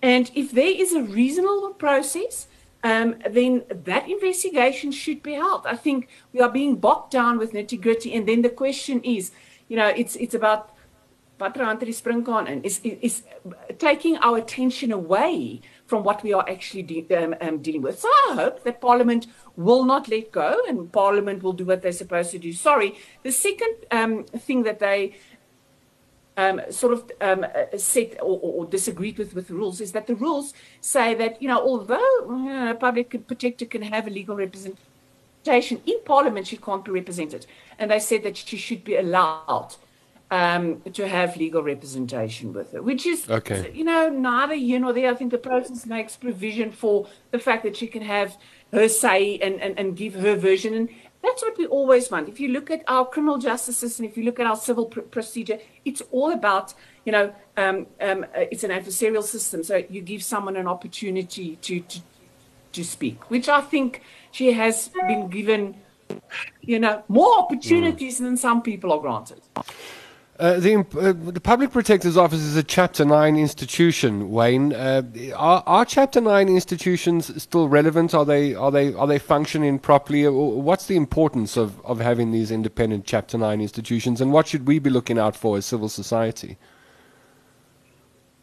[0.01, 2.47] And if there is a reasonable process,
[2.83, 5.65] um, then that investigation should be held.
[5.65, 8.13] I think we are being bogged down with nitty gritty.
[8.13, 9.31] And then the question is,
[9.67, 10.73] you know, it's it's about
[11.41, 13.23] and is, is
[13.77, 17.99] taking our attention away from what we are actually de- um, um, dealing with.
[17.99, 21.91] So I hope that Parliament will not let go and Parliament will do what they're
[21.93, 22.51] supposed to do.
[22.51, 22.97] Sorry.
[23.23, 25.15] The second um, thing that they
[26.39, 30.07] um, sort of um, uh, set or, or, disagreed with with the rules is that
[30.07, 34.09] the rules say that you know although you know, a public protector can have a
[34.09, 37.45] legal representation in Parliament, she can't be represented,
[37.77, 39.75] and they said that she should be allowed
[40.31, 43.71] um, to have legal representation with her, which is okay.
[43.73, 45.11] you know neither here nor there.
[45.11, 48.37] I think the process makes provision for the fact that she can have
[48.71, 50.89] her say and, and, and give her version and
[51.21, 52.29] that's what we always want.
[52.29, 55.01] If you look at our criminal justice system, if you look at our civil pr-
[55.01, 56.73] procedure, it's all about,
[57.05, 59.63] you know, um, um, uh, it's an adversarial system.
[59.63, 61.99] So you give someone an opportunity to, to,
[62.71, 64.01] to speak, which I think
[64.31, 65.75] she has been given,
[66.61, 68.23] you know, more opportunities mm.
[68.23, 69.41] than some people are granted.
[70.39, 74.71] Uh, the, uh, the Public Protector's Office is a Chapter 9 institution, Wayne.
[74.71, 75.01] Uh,
[75.35, 78.13] are, are, Chapter 9 institutions still relevant?
[78.13, 80.25] Are they, are they, are they functioning properly?
[80.29, 84.79] What's the importance of, of having these independent Chapter 9 institutions, and what should we
[84.79, 86.57] be looking out for as civil society?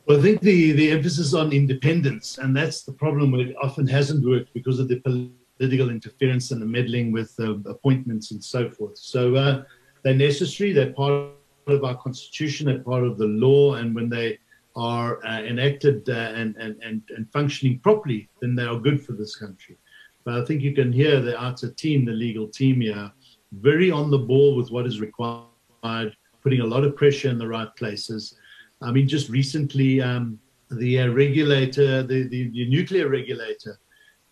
[0.06, 3.86] Well, I think the, the emphasis on independence, and that's the problem where it often
[3.86, 8.68] hasn't worked because of the political interference and the meddling with uh, appointments and so
[8.68, 8.98] forth.
[8.98, 9.64] So uh,
[10.02, 11.35] they're necessary, they're part
[11.66, 14.38] of our constitution, they're part of the law, and when they
[14.76, 19.12] are uh, enacted uh, and, and, and, and functioning properly, then they are good for
[19.12, 19.76] this country.
[20.24, 23.10] But I think you can hear the OUTA team, the legal team here,
[23.52, 27.48] very on the ball with what is required, putting a lot of pressure in the
[27.48, 28.36] right places.
[28.82, 30.38] I mean, just recently, um,
[30.70, 33.78] the uh, regulator, the, the, the, nuclear regulator,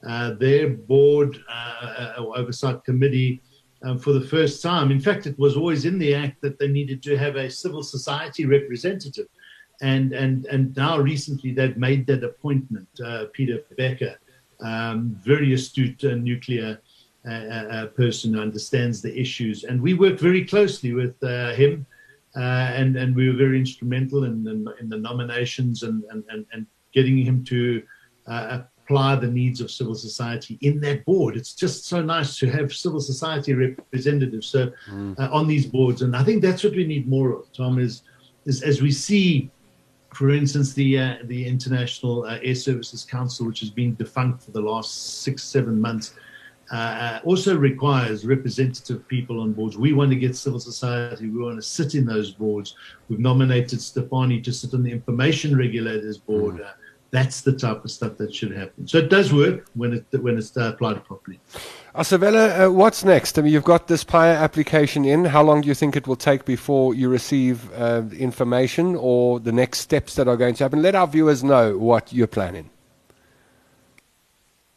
[0.07, 3.41] uh, their board uh, uh oversight committee
[3.85, 4.91] um, for the first time.
[4.91, 7.83] In fact, it was always in the act that they needed to have a civil
[7.83, 9.27] society representative.
[9.83, 14.17] And, and, and now recently they've made that appointment, uh, Peter Becker,
[14.61, 16.81] um, very astute uh, nuclear
[17.27, 19.65] uh, uh, uh person who understands the issues.
[19.65, 21.87] And we work very closely with him.
[22.35, 26.67] and, and we were very instrumental in, in, in the nominations and, and, and, and,
[26.93, 27.83] getting him to
[28.85, 31.37] apply the needs of civil society in that board.
[31.37, 35.19] It's just so nice to have civil society representatives so, mm.
[35.19, 37.53] uh, on these boards, and I think that's what we need more of.
[37.53, 38.03] Tom is,
[38.45, 39.51] is as we see,
[40.13, 44.53] for instance, the uh, the International uh, Air Services Council, which has been defunct for
[44.53, 46.15] the last six seven months.
[46.73, 49.77] Uh, uh, also requires representative people on boards.
[49.77, 51.29] We want to get civil society.
[51.29, 52.75] We want to sit in those boards.
[53.09, 56.57] We've nominated Stefanie to sit on the Information Regulators Board.
[56.57, 56.73] Mm.
[57.15, 58.89] That's the type of stuff that should happen.
[58.89, 61.39] So it does work when it when it's applied properly.
[61.95, 63.39] Asavela, uh, what's next?
[63.39, 65.25] I mean, you've got this PAIA application in.
[65.27, 69.53] How long do you think it will take before you receive uh, information or the
[69.53, 70.83] next steps that are going to happen?
[70.83, 72.71] Let our viewers know what you're planning.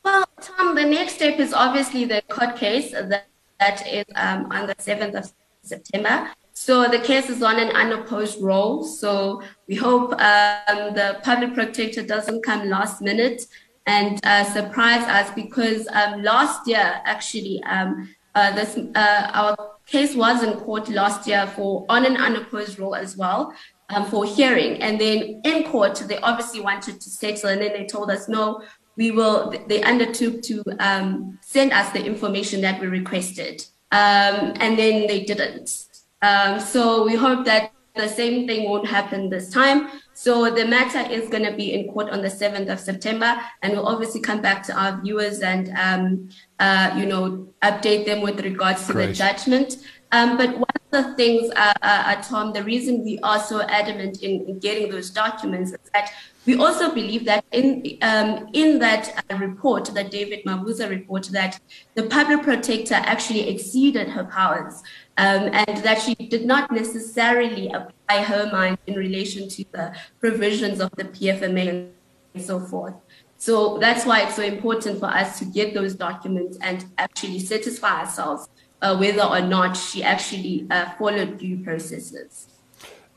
[0.06, 3.26] Well, Tom, the next step is obviously the court case that,
[3.60, 5.34] that is um, on the 7th of
[5.64, 6.30] September.
[6.68, 8.84] So the case is on an unopposed roll.
[8.84, 13.45] So we hope um, the public protector doesn't come last minute
[13.86, 19.55] and uh, surprise us because um, last year, actually, um, uh, this uh, our
[19.86, 23.53] case was in court last year for on an unopposed roll as well
[23.88, 24.82] um, for hearing.
[24.82, 28.61] And then in court, they obviously wanted to settle, and then they told us no.
[28.97, 29.53] We will.
[29.70, 33.63] They undertook to um, send us the information that we requested,
[33.93, 35.87] um, and then they didn't.
[36.22, 39.89] Um, so we hope that the same thing won't happen this time.
[40.13, 43.74] So the matter is going to be in court on the 7th of September, and
[43.74, 48.39] we'll obviously come back to our viewers and, um, uh, you know, update them with
[48.41, 49.07] regards to Great.
[49.07, 49.78] the judgment.
[50.11, 53.61] Um, but one of the things, uh, uh, uh, Tom, the reason we are so
[53.63, 56.13] adamant in, in, getting those documents is that
[56.45, 61.59] we also believe that in um, in that uh, report, the David Mabuza report, that
[61.95, 64.82] the public protector actually exceeded her powers
[65.18, 70.80] um, and that she did not necessarily apply her mind in relation to the provisions
[70.80, 71.89] of the PFMA
[72.34, 72.93] and so forth.
[73.38, 78.01] So that's why it's so important for us to get those documents and actually satisfy
[78.01, 78.47] ourselves
[78.82, 82.47] uh, whether or not she actually uh, followed due processes.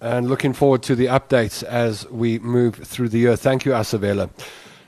[0.00, 3.36] And looking forward to the updates as we move through the year.
[3.36, 4.30] Thank you, Asavela.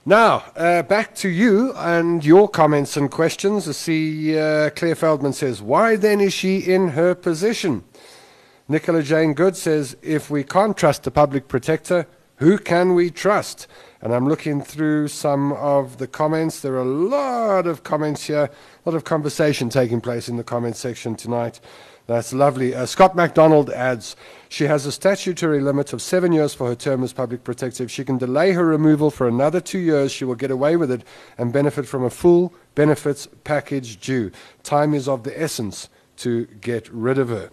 [0.05, 3.68] Now, uh, back to you and your comments and questions.
[3.68, 7.84] I see uh, Claire Feldman says, Why then is she in her position?
[8.66, 13.68] Nicola Jane Good says, If we can't trust the public protector, who can we trust?
[14.00, 16.59] And I'm looking through some of the comments.
[16.59, 18.50] There are a lot of comments here,
[18.84, 21.61] a lot of conversation taking place in the comment section tonight.
[22.07, 22.74] That's lovely.
[22.74, 24.16] Uh, Scott MacDonald adds
[24.48, 27.84] she has a statutory limit of seven years for her term as public protector.
[27.84, 30.90] If she can delay her removal for another two years, she will get away with
[30.90, 31.03] it
[31.38, 34.32] and benefit from a full benefits package due.
[34.62, 35.88] Time is of the essence
[36.18, 37.50] to get rid of her.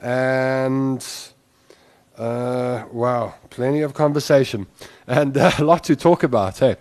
[0.00, 1.04] And
[2.16, 4.66] uh, wow, plenty of conversation
[5.06, 6.58] and uh, a lot to talk about.
[6.58, 6.76] Hey,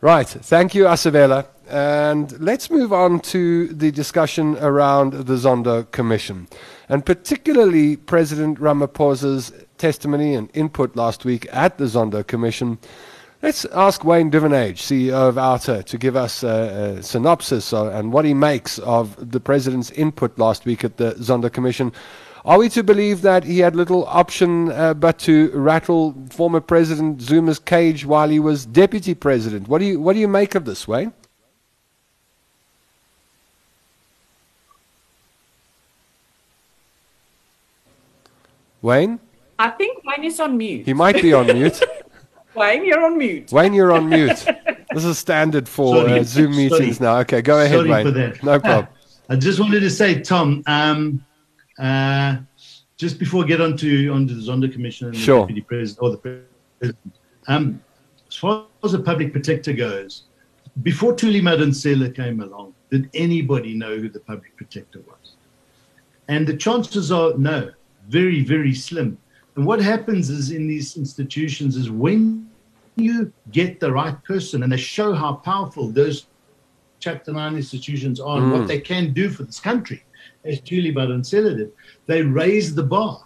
[0.00, 0.28] right.
[0.28, 1.46] Thank you, Asavela.
[1.68, 6.48] And let's move on to the discussion around the Zondo Commission,
[6.88, 12.78] and particularly President Ramaphosa's testimony and input last week at the Zondo Commission.
[13.42, 18.14] Let's ask Wayne Duvenage, CEO of OUTA, to give us a, a synopsis of, and
[18.14, 21.92] what he makes of the President's input last week at the Zondo Commission.
[22.46, 27.20] Are we to believe that he had little option uh, but to rattle former President
[27.20, 29.68] Zuma's cage while he was Deputy President?
[29.68, 31.12] What do you, what do you make of this, Wayne?
[38.82, 39.18] Wayne?
[39.58, 40.86] I think Wayne is on mute.
[40.86, 41.80] He might be on mute.
[42.54, 43.52] Wayne, you're on mute.
[43.52, 44.44] Wayne, you're on mute.
[44.94, 46.64] This is standard for uh, Zoom Sorry.
[46.70, 47.18] meetings now.
[47.18, 48.06] Okay, go ahead, Sorry Wayne.
[48.06, 48.42] for that.
[48.42, 48.88] No problem.
[49.28, 51.22] I just wanted to say, Tom, um,
[51.78, 52.38] uh,
[52.96, 55.40] just before I get onto onto the Zondo Commission and Sure.
[55.40, 56.16] the deputy president or the
[56.80, 56.98] president,
[57.48, 57.82] um,
[58.28, 60.22] as far as the public protector goes,
[60.82, 65.34] before Thuli Madonsela came along, did anybody know who the public protector was?
[66.28, 67.70] And the chances are no,
[68.08, 69.18] very very slim.
[69.56, 72.48] And what happens is in these institutions is when
[72.96, 76.26] you get the right person and they show how powerful those
[77.00, 80.02] Chapter 9 institutions are and what they can do for this country,
[80.44, 81.70] as Thuli Madonsela did,
[82.06, 83.24] they raise the bar.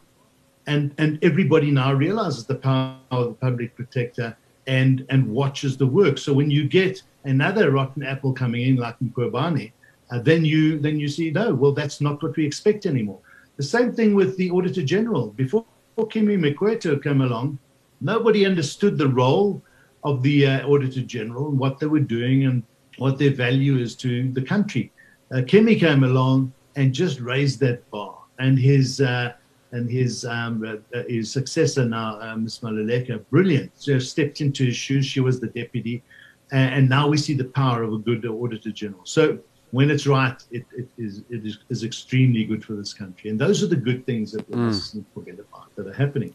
[0.67, 5.87] And, and everybody now realizes the power of the public protector and, and watches the
[5.87, 6.19] work.
[6.19, 9.73] So when you get another rotten apple coming in like Mkhwebane,
[10.11, 13.19] uh, then you then you see no, well that's not what we expect anymore.
[13.57, 15.29] The same thing with the Auditor General.
[15.29, 15.65] Before
[16.11, 17.59] Kimi Makwetu came along,
[18.01, 19.63] nobody understood the role
[20.05, 22.63] of the uh, Auditor General and what they were doing and
[22.99, 24.91] what their value is to the country.
[25.33, 29.33] Uh, Kimi came along and just raised that bar, and his uh,
[29.73, 32.61] and his um, uh, uh, his successor now, uh, Ms.
[32.63, 33.71] Maluleke, brilliant.
[34.03, 35.07] Stepped into his shoes.
[35.07, 36.03] She was the deputy,
[36.51, 39.03] and now we see the power of a good Auditor General.
[39.05, 39.39] So
[39.73, 43.39] when it's right, it, it is it is, is extremely good for this country, and
[43.39, 46.35] those are the good things that we mustn't forget about that are happening.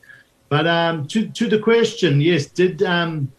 [0.49, 3.31] But um, to to the question, yes, did um,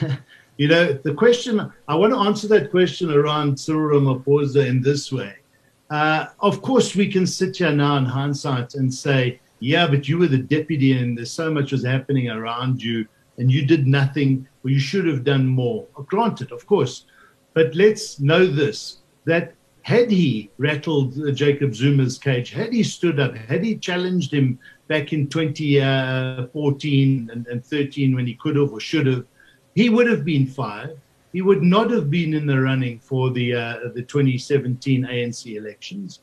[0.56, 1.70] you know the question?
[1.86, 5.34] I want to answer that question around Cyril Ramaphosa in this way.
[5.90, 10.16] Uh, of course, we can sit here now in hindsight and say, yeah, but you
[10.16, 14.48] were the deputy and there's so much was happening around you and you did nothing
[14.64, 15.86] or you should have done more.
[16.06, 17.04] Granted, of course.
[17.52, 23.20] But let's know this that had he rattled uh, Jacob Zuma's cage, had he stood
[23.20, 24.58] up, had he challenged him
[24.88, 29.24] back in 2014 and, and 13 when he could have or should have,
[29.74, 30.98] he would have been fired.
[31.32, 36.18] He would not have been in the running for the uh, the 2017 ANC elections,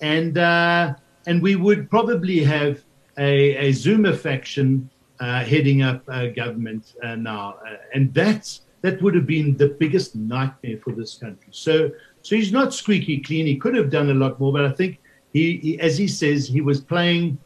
[0.00, 0.94] and uh,
[1.26, 2.82] and we would probably have
[3.18, 4.88] a, a Zuma faction
[5.20, 9.68] uh, heading up uh, government uh, now, uh, and that's that would have been the
[9.68, 11.50] biggest nightmare for this country.
[11.50, 11.90] So
[12.24, 13.46] so he's not squeaky clean.
[13.46, 14.98] He could have done a lot more, but I think
[15.34, 17.36] he, he as he says, he was playing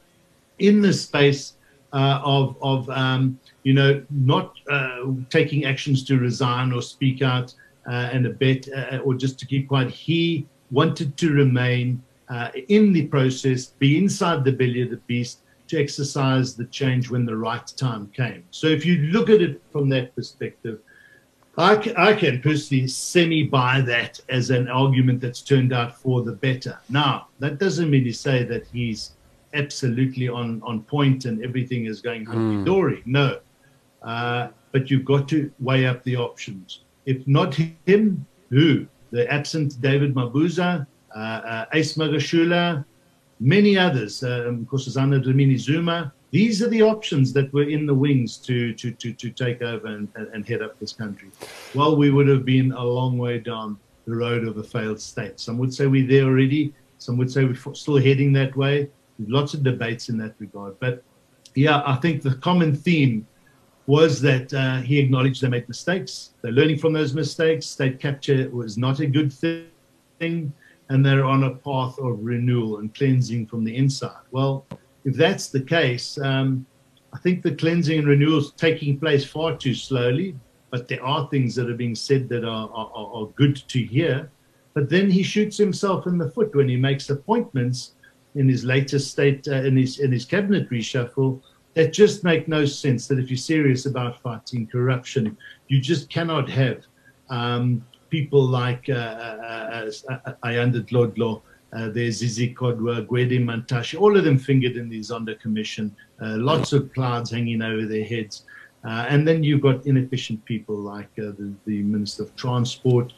[0.61, 1.55] in the space
[1.93, 5.01] uh, of of um, you know not uh,
[5.31, 7.53] taking actions to resign or speak out
[7.91, 9.91] uh, and abet uh, or just to keep quiet.
[9.91, 15.41] He wanted to remain uh, in the process, be inside the belly of the beast
[15.66, 18.45] to exercise the change when the right time came.
[18.53, 20.79] So if you look at it from that perspective.
[21.59, 26.23] I can, I can personally semi buy that as an argument that's turned out for
[26.23, 26.79] the better.
[26.89, 29.13] Now, that doesn't mean to say that he's
[29.55, 33.03] absolutely on, on point and everything is going hunky dory.
[33.07, 33.41] No.
[34.03, 36.83] Uh, but you've got to weigh up the options.
[37.07, 37.55] If not
[37.87, 38.87] him, who?
[39.11, 42.85] The absent David Mabuza, uh, uh, Ace Magashule,
[43.41, 46.13] many others, um, Nkosazana Dlamini Zuma.
[46.31, 49.87] These are the options that were in the wings to, to, to, to take over
[49.87, 51.31] and, and head up this country.
[51.74, 55.41] Well, we would have been a long way down the road of a failed state.
[55.41, 56.74] Some would say we're there already.
[56.99, 58.91] Some would say we're still heading that way.
[59.26, 60.79] Lots of debates in that regard.
[60.81, 61.03] But
[61.55, 63.26] yeah, I think the common theme
[63.87, 66.31] was that uh, he acknowledged they made mistakes.
[66.43, 67.66] They're learning from those mistakes.
[67.66, 70.53] State capture was not a good thing,
[70.91, 74.24] and they're on a path of renewal and cleansing from the inside.
[74.31, 74.66] Well,
[75.09, 76.67] if that's the case, um,
[77.15, 80.37] I think the cleansing and renewal is taking place far too slowly.
[80.71, 84.31] But there are things that are being said that are, are, are good to hear.
[84.75, 87.93] But then he shoots himself in the foot when he makes appointments
[88.35, 91.41] in his latest state, uh, in his in his cabinet reshuffle,
[91.73, 93.09] that just make no sense.
[93.09, 95.39] That if you're serious about fighting corruption,
[95.69, 96.85] you just cannot have
[97.31, 101.41] um, people like uh, uh, uh, Ayanda Dlodlo,
[101.73, 106.37] uh, there's Zizi Kodwa, Gwede Mantashe, all of them fingered in the Zondo Commission, uh,
[106.37, 108.45] lots of clouds hanging over their heads.
[108.85, 113.12] Uh, and then you've got inefficient people like uh, the, the Minister of Transport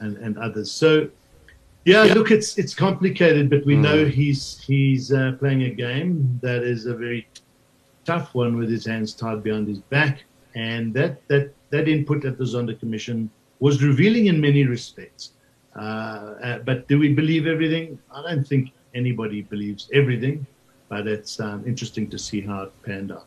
[0.00, 0.70] and, and others.
[0.70, 1.08] So,
[1.84, 6.62] yeah, look, it's it's complicated, but we know he's he's uh, playing a game that
[6.62, 7.28] is a very
[8.06, 10.24] tough one with his hands tied behind his back,
[10.54, 13.30] and that that that input at the Zondo Commission
[13.60, 15.33] was revealing in many respects.
[15.76, 17.98] Uh, uh, but do we believe everything?
[18.12, 20.46] I don't think anybody believes everything,
[20.88, 23.26] but it's um, interesting to see how it panned out.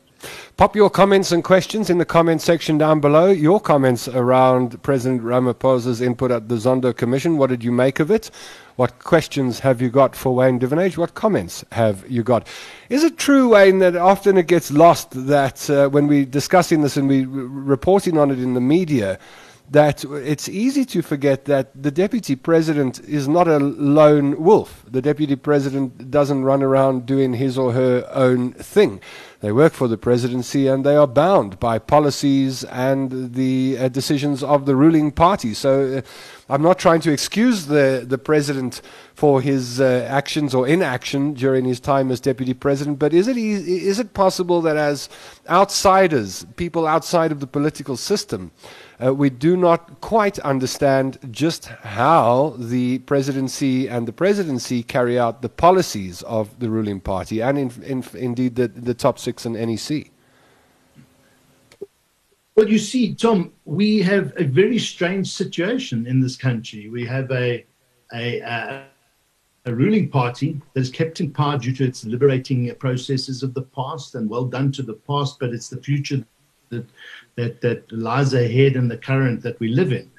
[0.56, 3.30] Pop your comments and questions in the comment section down below.
[3.30, 7.38] Your comments around President Ramaphosa's input at the Zondo Commission.
[7.38, 8.32] What did you make of it?
[8.78, 10.98] What questions have you got for Wayne Duvenage?
[10.98, 12.48] What comments have you got?
[12.90, 16.98] Is it true, Wayne, that often it gets lost that uh, when we're discussing this
[16.98, 19.20] and we're reporting on it in the media,
[19.70, 24.86] that it's easy to forget that the deputy president is not a lone wolf.
[24.88, 29.02] The deputy president doesn't run around doing his or her own thing.
[29.40, 34.42] They work for the presidency and they are bound by policies and the uh, decisions
[34.42, 35.54] of the ruling party.
[35.54, 36.02] So uh,
[36.52, 38.82] I'm not trying to excuse the, the president
[39.14, 43.38] for his uh, actions or inaction during his time as deputy president, but is it,
[43.38, 45.08] is it possible that as
[45.50, 48.52] outsiders, people outside of the political system,
[49.04, 55.42] uh, we do not quite understand just how the presidency and the presidency carry out
[55.42, 59.56] the policies of the ruling party and in, in, indeed the, the top six and
[59.56, 60.12] NEC.
[62.56, 66.90] Well, you see, Tom, we have a very strange situation in this country.
[66.90, 67.64] We have a,
[68.12, 68.86] a, a,
[69.66, 73.62] a ruling party that is kept in power due to its liberating processes of the
[73.62, 76.26] past, and well done to the past, but it's the future
[76.70, 76.86] that
[77.38, 80.12] that that lies ahead in the current that we live in,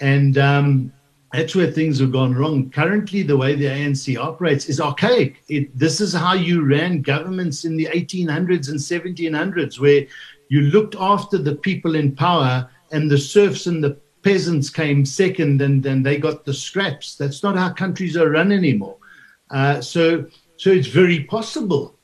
[0.00, 0.92] and um,
[1.32, 2.70] that's where things have gone wrong.
[2.70, 5.42] Currently, the way the ANC operates is archaic.
[5.48, 10.06] It, this is how you ran governments in the 1800s and 1700s, where
[10.48, 15.60] you looked after the people in power, and the serfs and the peasants came second,
[15.62, 17.16] and and they got the scraps.
[17.16, 18.96] That's not how countries are run anymore.
[19.50, 21.96] Uh, so so it's very possible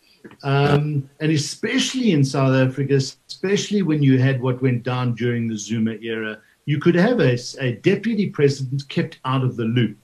[0.42, 5.56] um, and especially in South Africa, especially when you had what went down during the
[5.56, 9.96] Zuma era, you could have a, a deputy president kept out of the loop.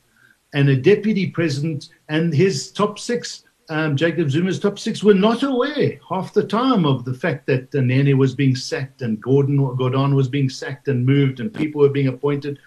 [0.55, 5.43] And a deputy president and his top six, um, Jacob Zuma's top six, were not
[5.43, 10.15] aware half the time of the fact that Nene was being sacked and Gordhan Gordhan
[10.15, 12.59] was being sacked and moved and people were being appointed.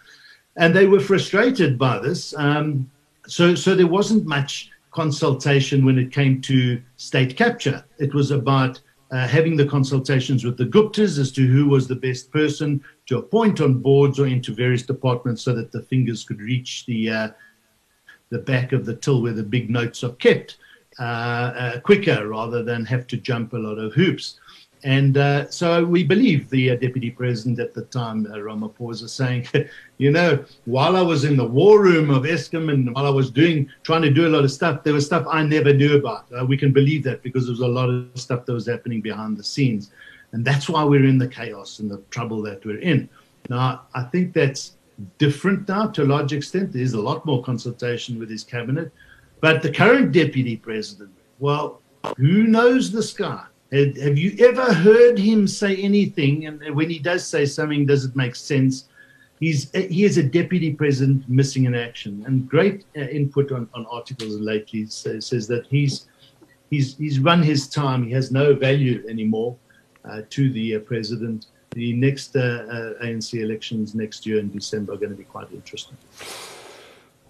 [0.58, 2.34] And they were frustrated by this.
[2.38, 2.90] Um,
[3.28, 7.84] so, so there wasn't much consultation when it came to state capture.
[8.00, 8.80] It was about
[9.12, 13.18] uh, having the consultations with the Guptas as to who was the best person to
[13.18, 17.30] appoint on boards or into various departments so that the fingers could reach the uh,
[18.30, 20.58] the back of the till where the big notes are kept
[21.00, 24.40] uh, uh quicker rather than have to jump a lot of hoops.
[24.84, 29.48] And uh, so we believe the uh, deputy president at the time, uh, Ramaphosa, saying,
[29.98, 33.32] you know, while I was in the war room of Eskom and while I was
[33.32, 36.28] doing, trying to do a lot of stuff, there was stuff I never knew about.
[36.32, 39.02] Uh, we can believe that because there was a lot of stuff that was happening
[39.02, 39.92] behind the scenes.
[40.34, 43.10] And that's why we're in the chaos and the trouble that we're in.
[43.50, 44.76] Now, I think that's
[45.18, 46.74] different now to a large extent.
[46.74, 48.92] There's a lot more consultation with his cabinet.
[49.42, 51.82] But the current deputy president, well,
[52.18, 53.46] who knows this guy?
[53.72, 56.46] Have you ever heard him say anything?
[56.46, 58.86] And when he does say something, does it make sense?
[59.40, 63.86] He's he is a deputy president missing in action, and great uh, input on, on
[63.88, 66.08] articles lately says, says that he's
[66.70, 68.04] he's he's run his time.
[68.04, 69.58] He has no value anymore
[70.06, 71.48] uh, to the uh, president.
[71.72, 75.52] The next uh, uh ANC elections next year in December are going to be quite
[75.52, 75.98] interesting.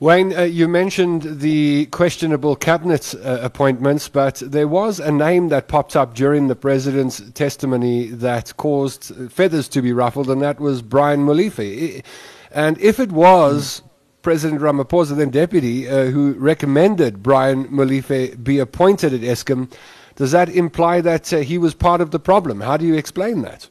[0.01, 5.69] Wayne, uh, you mentioned the questionable cabinet uh, appointments, but there was a name that
[5.69, 10.81] popped up during the president's testimony that caused feathers to be ruffled, and that was
[10.81, 12.03] Brian Molefe.
[12.51, 13.83] And if it was
[14.21, 19.71] President Ramaphosa, then deputy, uh, who recommended Brian Molefe be appointed at Eskom,
[20.17, 22.59] does that imply that uh, he was part of the problem?
[22.59, 23.69] How do you explain that?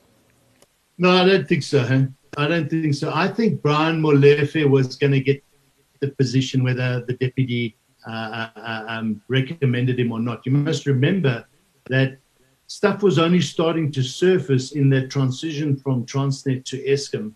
[0.96, 1.84] No, I don't think so.
[1.84, 2.04] Huh?
[2.38, 3.12] I don't think so.
[3.12, 5.43] I think Brian Molefe was going to get
[6.06, 7.76] the position whether the deputy
[8.06, 10.44] uh, uh, um, recommended him or not.
[10.44, 11.46] You must remember
[11.88, 12.18] that
[12.66, 17.32] stuff was only starting to surface in that transition from Transnet to Eskom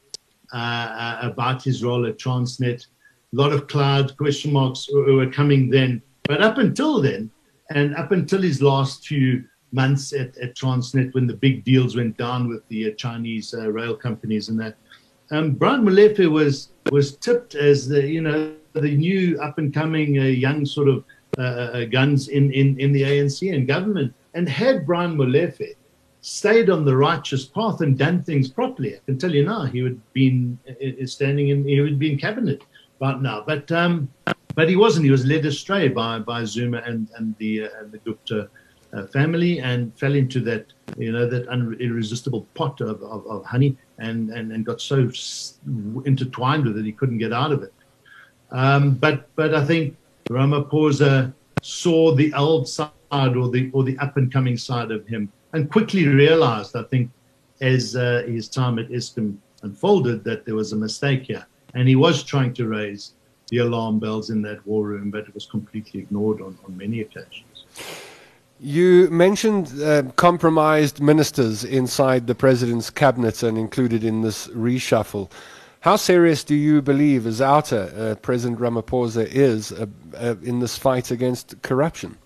[0.53, 2.87] uh, uh, about his role at Transnet.
[3.33, 6.03] A lot of cloud question marks were coming then.
[6.25, 7.31] But up until then,
[7.71, 12.17] and up until his last few months at, at Transnet, when the big deals went
[12.17, 14.77] down with the uh, Chinese uh, rail companies and that,
[15.31, 20.19] um, Brian Molefe was was tipped as the you know the new up and coming
[20.19, 21.05] uh, young sort of
[21.39, 24.15] uh, uh guns in, in in the ANC and government.
[24.35, 25.75] And had Brian Molefe
[26.21, 29.83] stayed on the righteous path and done things properly, I can tell you now he
[29.83, 32.63] would been uh, standing in he would be in cabinet
[33.01, 33.43] right now.
[33.47, 34.09] But um,
[34.55, 35.05] but he wasn't.
[35.05, 38.49] He was led astray by by Zuma and and the uh, and the Gupta
[38.93, 40.67] uh, family and fell into that
[40.97, 45.11] you know that un- irresistible pot of, of, of, honey and, and and got so
[46.05, 47.73] intertwined with it he couldn't get out of it
[48.51, 49.97] um, but but I think
[50.31, 51.33] Ramaphosa
[51.63, 55.71] saw the old side or the or the up and coming side of him and
[55.71, 57.11] quickly realized, I think,
[57.61, 61.47] as uh, his time at Eskom unfolded, that there was a mistake here.
[61.75, 63.15] And he was trying to raise
[63.49, 67.01] the alarm bells in that war room, but it was completely ignored on, on many
[67.01, 67.65] occasions.
[68.61, 75.31] You mentioned uh, compromised ministers inside the president's cabinet and included in this reshuffle.
[75.81, 79.87] How serious do you believe, as OUTA uh, President Ramaphosa is uh,
[80.17, 82.19] uh, in this fight against corruption?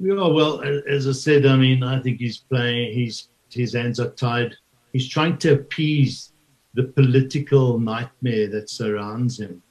[0.00, 2.92] Yeah, well, as I said, I mean, I think he's playing.
[2.92, 4.54] He's his hands are tied.
[4.92, 6.32] He's trying to appease
[6.74, 9.62] the political nightmare that surrounds him.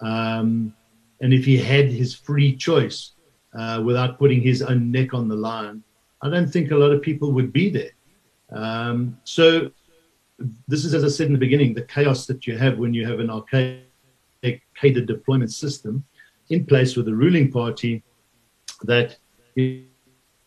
[0.00, 0.74] Um,
[1.22, 3.15] and if he had his free choice
[3.56, 5.82] uh, without putting his own neck on the line,
[6.22, 7.92] I don't think a lot of people would be there.
[8.52, 9.70] Um, so
[10.68, 13.06] this is, as I said in the beginning, the chaos that you have when you
[13.06, 13.82] have an archaic
[14.74, 16.04] cadre deployment system
[16.50, 18.02] in place with the ruling party
[18.82, 19.16] that,
[19.54, 19.84] you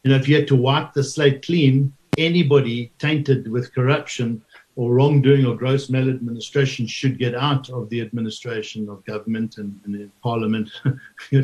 [0.06, 4.42] know, if you had to wipe the slate clean, anybody tainted with corruption
[4.80, 10.10] or wrongdoing or gross maladministration should get out of the administration of government and, and
[10.22, 10.70] parliament.
[11.32, 11.44] you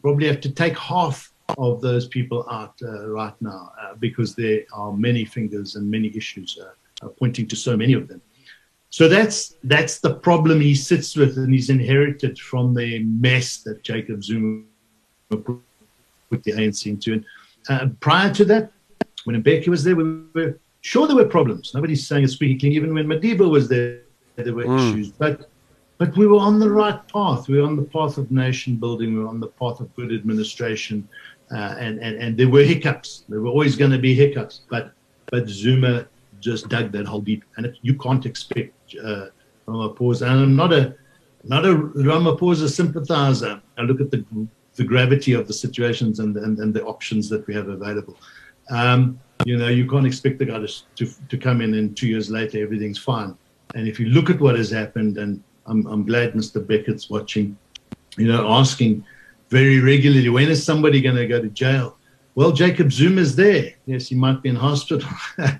[0.00, 4.62] probably have to take half of those people out uh, right now uh, because there
[4.72, 6.58] are many fingers and many issues
[7.02, 8.22] uh, pointing to so many of them.
[8.88, 13.82] So that's that's the problem he sits with, and he's inherited from the mess that
[13.82, 14.64] Jacob Zuma
[15.28, 17.12] put the ANC into.
[17.12, 17.24] And
[17.68, 18.72] uh, prior to that,
[19.24, 21.72] when Mbeki was there, we were sure there were problems.
[21.74, 22.72] Nobody's saying it's squeaky clean.
[22.72, 24.00] Even when Madiba was there,
[24.36, 24.78] there were mm.
[24.78, 25.10] issues.
[25.10, 25.50] But
[25.98, 27.46] but we were on the right path.
[27.48, 29.12] We were on the path of nation building.
[29.12, 31.06] We were on the path of good administration.
[31.52, 33.24] Uh, and, and, and there were hiccups.
[33.28, 34.62] There were always going to be hiccups.
[34.70, 34.92] But
[35.30, 36.06] but Zuma
[36.40, 38.72] just dug that hole deep, and it, you can't expect
[39.04, 39.26] uh,
[39.68, 40.22] Ramaphosa.
[40.22, 40.94] And I'm not a
[41.44, 43.60] not a Ramaphosa sympathizer.
[43.76, 44.24] I look at the
[44.76, 48.16] the gravity of the situations and, and, and the options that we have available.
[48.70, 52.08] Um, you know, you can't expect the guy to, to, to come in and two
[52.08, 53.36] years later everything's fine.
[53.74, 56.64] And if you look at what has happened, and I'm, I'm glad Mr.
[56.64, 57.56] Beckett's watching,
[58.16, 59.04] you know, asking
[59.48, 61.96] very regularly, when is somebody going to go to jail?
[62.34, 63.74] Well, Jacob Zuma's there.
[63.86, 65.08] Yes, he might be in hospital.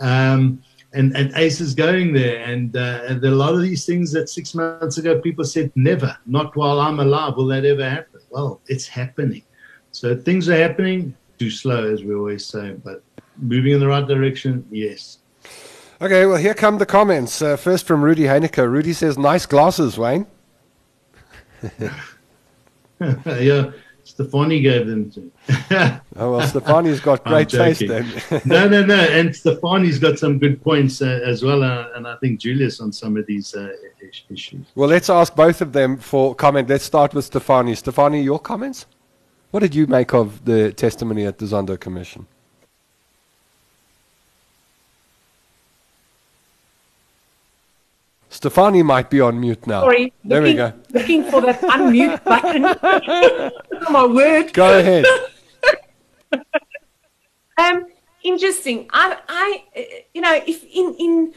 [0.00, 0.60] Um,
[0.92, 2.42] and, and ACE is going there.
[2.44, 6.18] And, uh, and a lot of these things that six months ago people said, never,
[6.26, 8.20] not while I'm alive will that ever happen.
[8.28, 9.44] Well, it's happening.
[9.92, 13.03] So things are happening too slow, as we always say, but
[13.36, 15.18] moving in the right direction, yes.
[16.00, 17.40] Okay, well, here come the comments.
[17.40, 18.70] Uh, first from Rudy Heineke.
[18.70, 20.26] Rudy says, nice glasses, Wayne.
[23.00, 23.70] yeah,
[24.04, 25.32] Stefanie gave them to.
[26.16, 28.06] oh well, Stefanie's got great taste then.
[28.44, 32.16] no, no, no, and Stefanie's got some good points uh, as well, uh, and I
[32.16, 33.72] think Julius on some of these uh,
[34.30, 34.66] issues.
[34.74, 36.68] Well, let's ask both of them for comment.
[36.68, 37.72] Let's start with Stefanie.
[37.72, 38.86] Stefanie, your comments.
[39.52, 42.26] What did you make of the testimony at the Zondo Commission?
[48.34, 49.82] Stefanie might be on mute now.
[49.82, 50.12] Sorry.
[50.24, 50.72] There looking, we go.
[50.90, 52.64] Looking for that unmute button.
[52.66, 54.52] oh, my word.
[54.52, 55.04] Go ahead.
[57.58, 57.86] um,
[58.24, 58.88] interesting.
[58.92, 59.64] I, I,
[60.12, 61.34] you know, if in in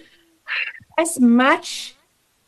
[0.97, 1.93] as much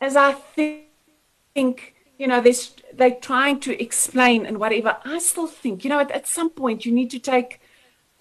[0.02, 5.84] as I think, you know, there's they're trying to explain and whatever, I still think,
[5.84, 7.62] you know, at, at some point you need to take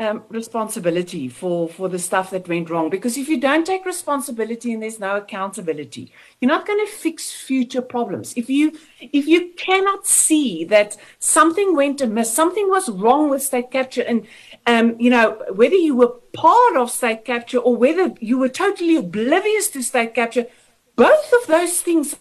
[0.01, 2.89] um, responsibility for for the stuff that went wrong.
[2.89, 7.33] Because if you don't take responsibility and there's no accountability you're not going to fix
[7.33, 8.33] future problems.
[8.37, 13.71] If you if you cannot see that something went amiss something was wrong with state
[13.73, 14.27] capture and
[14.67, 18.97] um, you know whether you were part of state capture or whether you were totally
[18.97, 20.47] oblivious to state capture
[20.95, 22.17] both of those things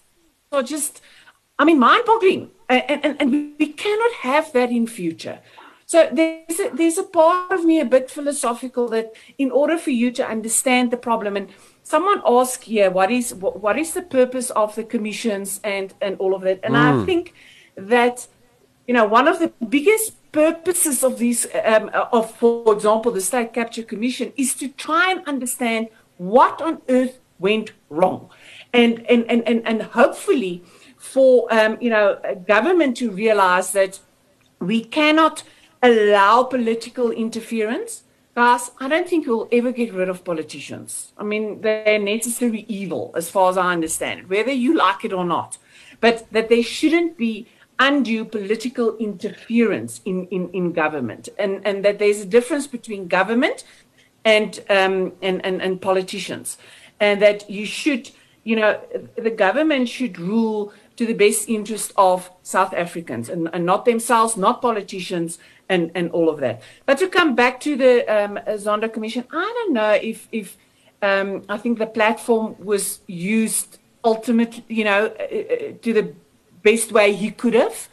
[0.51, 1.01] are just
[1.59, 2.51] i mean mind-boggling.
[2.69, 5.39] And, and, and we cannot have that in future
[5.87, 9.91] so there's a, there's a part of me a bit philosophical that in order for
[9.91, 11.49] you to understand the problem and
[11.81, 16.17] someone asked here what is what, what is the purpose of the commissions and and
[16.19, 17.01] all of that and mm.
[17.01, 17.33] I think
[17.77, 18.27] that
[18.85, 23.53] you know one of the biggest purposes of these um, of for example the state
[23.53, 28.29] capture commission is to try and understand what on earth went wrong
[28.73, 30.63] and and and and, and hopefully
[30.97, 34.01] for um, you know government to realize that
[34.59, 35.43] we cannot
[35.81, 38.03] allow political interference.
[38.35, 41.11] Guys, I don't think we'll ever get rid of politicians.
[41.17, 45.25] I mean, they're necessary evil as far as I understand whether you like it or
[45.25, 45.57] not.
[45.99, 47.47] But that there shouldn't be
[47.79, 53.63] undue political interference in, in, in government and, and that there's a difference between government
[54.25, 56.57] and, um, and, and, and politicians.
[56.99, 58.09] And that you should,
[58.43, 58.79] you know,
[59.15, 64.35] the government should rule to the best interest of South Africans and, and not themselves,
[64.35, 65.39] not politicians,
[65.69, 66.61] and, and all of that.
[66.85, 70.57] But to come back to the um, Zondo Commission, I don't know if, if
[71.01, 76.13] um, I think the platform was used ultimately, you know, uh, uh, to the
[76.63, 77.89] best way he could have.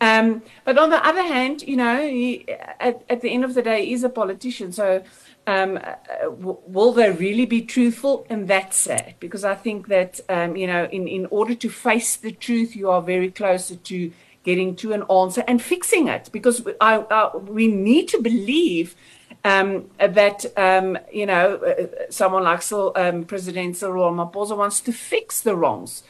[0.00, 2.48] Um, but on the other hand, you know, he,
[2.80, 4.72] at, at the end of the day, he's a politician.
[4.72, 5.02] So
[5.48, 8.26] um, uh, will they really be truthful?
[8.28, 12.16] And that's sad because I think that, um, you know, in, in order to face
[12.16, 14.12] the truth, you are very closer to
[14.44, 18.94] getting to an answer and fixing it because I, I, we need to believe
[19.42, 25.40] um, that, um, you know, uh, someone like um, President Cyril Ramaphosa wants to fix
[25.40, 26.02] the wrongs.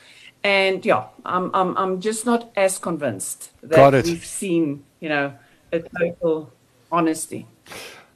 [0.42, 5.32] And yeah, I'm, I'm, I'm just not as convinced that we've seen, you know,
[5.70, 6.52] a total
[6.90, 7.46] honesty.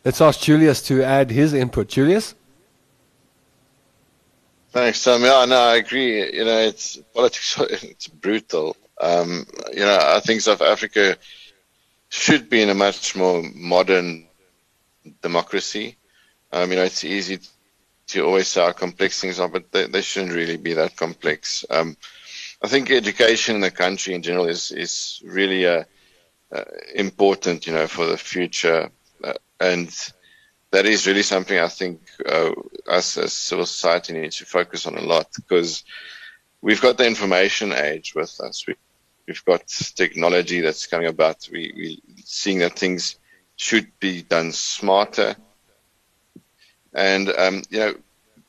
[0.04, 1.88] Let's ask Julius to add his input.
[1.88, 2.34] Julius?
[4.70, 5.22] Thanks, Tom.
[5.22, 6.34] Yeah, no, I agree.
[6.34, 7.56] You know, it's politics.
[7.82, 8.76] It's brutal.
[9.00, 11.16] Um, you know, I think South Africa
[12.08, 14.26] should be in a much more modern
[15.20, 15.96] democracy.
[16.52, 17.38] Um, you know, it's easy
[18.08, 21.64] to always say how complex things are, but they, they shouldn't really be that complex.
[21.70, 21.96] Um,
[22.62, 25.84] I think education in the country in general is is really uh,
[26.50, 28.90] uh, important, you know, for the future
[29.62, 30.12] and
[30.72, 32.52] that is really something I think uh,
[32.88, 35.84] us as civil society needs to focus on a lot because
[36.60, 38.66] we've got the information age with us.
[38.66, 38.74] We,
[39.28, 41.48] have got technology that's coming about.
[41.52, 43.16] We, we seeing that things
[43.56, 45.36] should be done smarter,
[46.92, 47.94] and um, you know,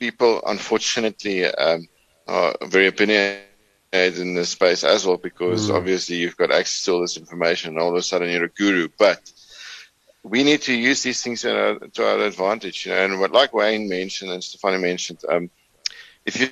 [0.00, 1.86] people unfortunately um,
[2.26, 5.76] are very opinionated in this space as well because mm.
[5.76, 8.48] obviously you've got access to all this information, and all of a sudden you're a
[8.48, 9.32] guru, but
[10.24, 12.86] we need to use these things to our, to our advantage.
[12.86, 15.50] You know, and what like Wayne mentioned and Stefanie mentioned, um,
[16.24, 16.48] if you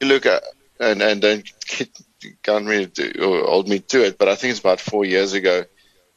[0.00, 0.42] look at
[0.80, 1.90] and, and don't get,
[2.42, 2.90] can't really
[3.20, 5.64] or hold me to it, but I think it's about four years ago,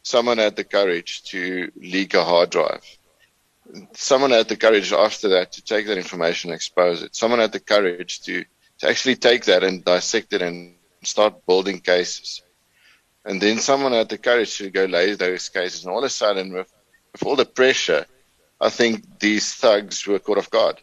[0.01, 2.83] someone had the courage to leak a hard drive.
[3.93, 7.15] Someone had the courage after that to take that information and expose it.
[7.15, 8.45] Someone had the courage to,
[8.79, 12.41] to actually take that and dissect it and start building cases.
[13.25, 15.85] And then someone had the courage to go lay those cases.
[15.85, 16.71] And all of a sudden, with
[17.13, 18.05] with all the pressure,
[18.59, 20.81] I think these thugs were caught off guard.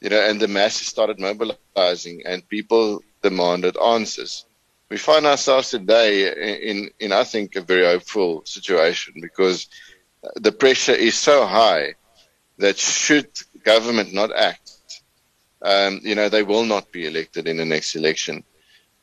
[0.00, 4.44] You know, and the masses started mobilizing and people demanded answers.
[4.90, 9.68] We find ourselves today in, in, in I think, a very hopeful situation because
[10.36, 11.94] the pressure is so high
[12.58, 13.28] that should
[13.64, 14.72] government not act,
[15.62, 18.44] um, you know, they will not be elected in the next election.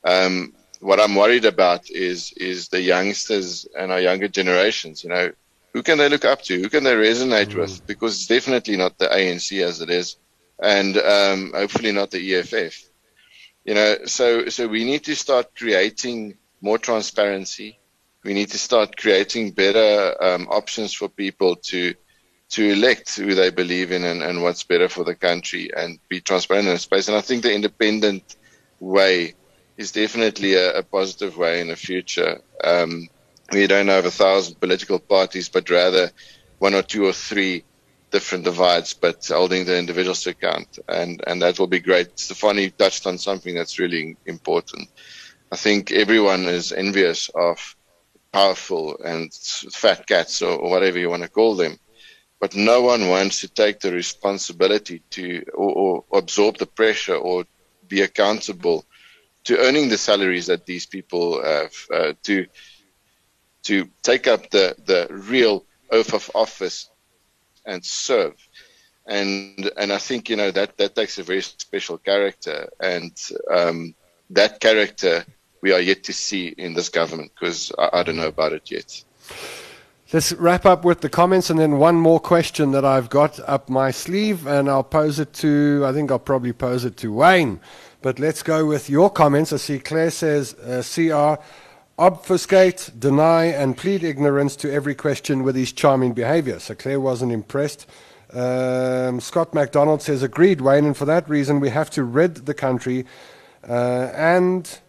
[0.03, 5.03] Um, what I'm worried about is is the youngsters and our younger generations.
[5.03, 5.31] You know,
[5.73, 6.59] who can they look up to?
[6.59, 7.55] Who can they resonate mm.
[7.55, 7.85] with?
[7.87, 10.17] Because it's definitely not the ANC as it is,
[10.61, 12.77] and um, hopefully not the EFF.
[13.65, 17.79] You know, so so we need to start creating more transparency.
[18.23, 21.93] We need to start creating better um, options for people to
[22.51, 26.19] to elect who they believe in and, and what's better for the country and be
[26.19, 27.07] transparent in space.
[27.07, 28.35] And I think the independent
[28.81, 29.35] way
[29.77, 32.41] is definitely a, a positive way in the future.
[32.61, 33.07] Um,
[33.51, 36.11] we don't have a thousand political parties, but rather
[36.59, 37.63] one or two or three
[38.11, 40.79] different divides, but holding the individuals to account.
[40.87, 42.15] And, and that will be great.
[42.15, 44.89] Stefanie touched on something that's really important.
[45.51, 47.75] I think everyone is envious of
[48.31, 51.77] powerful and fat cats or, or whatever you want to call them.
[52.39, 57.45] But no one wants to take the responsibility to or, or absorb the pressure or
[57.87, 58.85] be accountable
[59.43, 62.45] to earning the salaries that these people have, uh, to
[63.63, 66.89] to take up the, the real oath of office
[67.65, 68.35] and serve.
[69.07, 73.11] And and I think you know that that takes a very special character, and
[73.49, 73.95] um,
[74.29, 75.25] that character
[75.61, 78.69] we are yet to see in this government because I, I don't know about it
[78.69, 79.03] yet.
[80.13, 83.69] Let's wrap up with the comments and then one more question that I've got up
[83.69, 87.61] my sleeve, and I'll pose it to, I think I'll probably pose it to Wayne.
[88.01, 89.53] But let's go with your comments.
[89.53, 91.41] I see Claire says, uh, CR,
[92.01, 96.57] obfuscate, deny, and plead ignorance to every question with his charming behavior.
[96.57, 97.85] So Claire wasn't impressed.
[98.33, 102.55] Um, Scott MacDonald says, agreed, Wayne, and for that reason we have to rid the
[102.55, 103.05] country
[103.69, 104.79] uh, and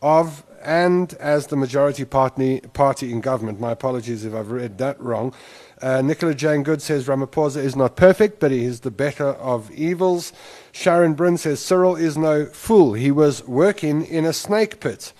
[0.00, 3.60] of and as the majority party, party in government.
[3.60, 5.34] My apologies if I've read that wrong.
[5.82, 9.70] Uh, Nicola Jane Good says Ramaphosa is not perfect, but he is the better of
[9.72, 10.32] evils.
[10.72, 12.94] Sharon Bryn says Cyril is no fool.
[12.94, 15.12] He was working in a snake pit.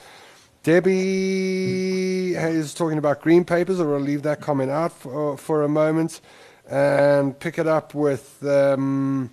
[0.65, 5.69] Debbie is talking about green papers, or we'll leave that comment out for, for a
[5.69, 6.23] moment
[6.67, 9.31] and pick it up with um,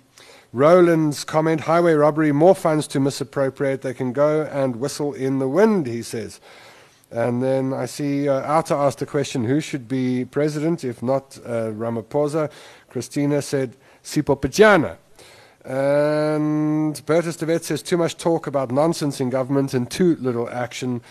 [0.52, 3.80] Roland's comment highway robbery, more funds to misappropriate.
[3.80, 6.38] They can go and whistle in the wind, he says.
[7.10, 11.38] And then I see uh, OUTA asked the question who should be president if not
[11.46, 12.50] uh, Ramaphosa?
[12.90, 13.74] Christina said
[14.04, 14.98] Sipho Pityana.
[15.64, 20.50] And Bertus de Wet says too much talk about nonsense in government and too little
[20.50, 21.02] action.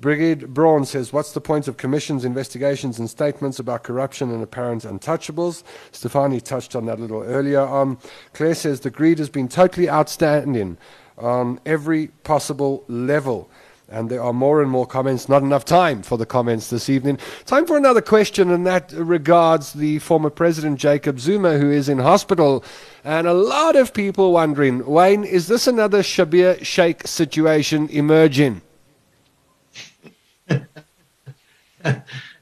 [0.00, 4.84] Brigade Braun says, What's the point of commissions, investigations, and statements about corruption and apparent
[4.84, 5.62] untouchables?
[5.92, 7.98] Stefanie touched on that a little earlier on.
[8.32, 10.78] Claire says, The greed has been totally outstanding
[11.18, 13.50] on every possible level.
[13.90, 15.30] And there are more and more comments.
[15.30, 17.18] Not enough time for the comments this evening.
[17.46, 21.98] Time for another question, and that regards the former president, Jacob Zuma, who is in
[21.98, 22.62] hospital.
[23.02, 28.60] And a lot of people wondering, Wayne, is this another Schabir Shaik situation emerging?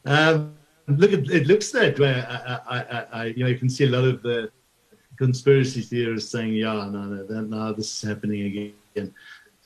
[0.05, 0.55] um,
[0.88, 2.24] look, it, it, looks that way.
[2.28, 4.51] I, I, I, you know, you can see a lot of the
[5.16, 9.14] conspiracy theorists saying, "Yeah, no, no, no, this is happening again."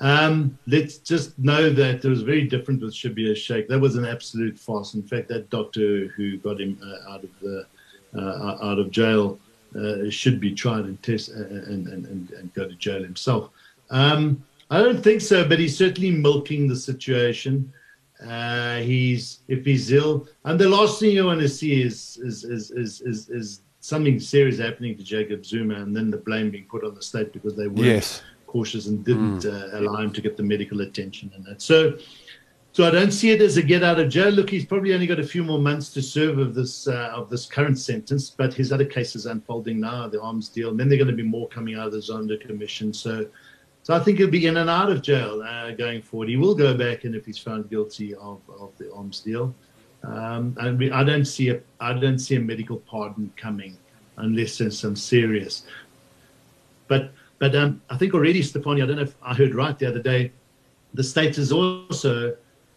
[0.01, 3.69] Um, let's just know that it was very different with Schabir Shaik.
[3.69, 4.95] That was an absolute farce.
[4.95, 7.67] In fact, that doctor who got him uh, out of the
[8.17, 9.39] uh, out of jail
[9.77, 13.51] uh, should be tried and test uh, and, and, and, and, go to jail himself.
[13.91, 17.73] Um, I don't think so, but he's certainly milking the situation.
[18.27, 22.45] Uh, he's if he's ill, and the last thing you want to see is is
[22.45, 26.67] is is is, is something serious happening to Jacob Zuma, and then the blame being
[26.67, 28.23] put on the state because they weren't yes.
[28.55, 29.53] Cautious and didn't mm.
[29.55, 31.59] uh, allow him to get the medical attention and that.
[31.71, 31.77] So,
[32.73, 34.31] so I don't see it as a get out of jail.
[34.39, 37.25] Look, he's probably only got a few more months to serve of this uh, of
[37.33, 40.97] this current sentence, but his other cases unfolding now, the arms deal, and then there
[40.99, 42.93] are going to be more coming out of the Zondo Commission.
[43.05, 43.13] So.
[43.83, 46.29] So I think he'll be in and out of jail uh, going forward.
[46.29, 49.47] He will go back, and if he's found guilty of, of the arms deal,
[50.05, 53.73] um, and we, I don't see a I don't see a medical pardon coming
[54.17, 55.65] unless there's some serious.
[56.89, 59.87] But but um, I think already, Stefanie, I don't know if I heard right the
[59.87, 60.31] other day,
[60.93, 62.37] the state is also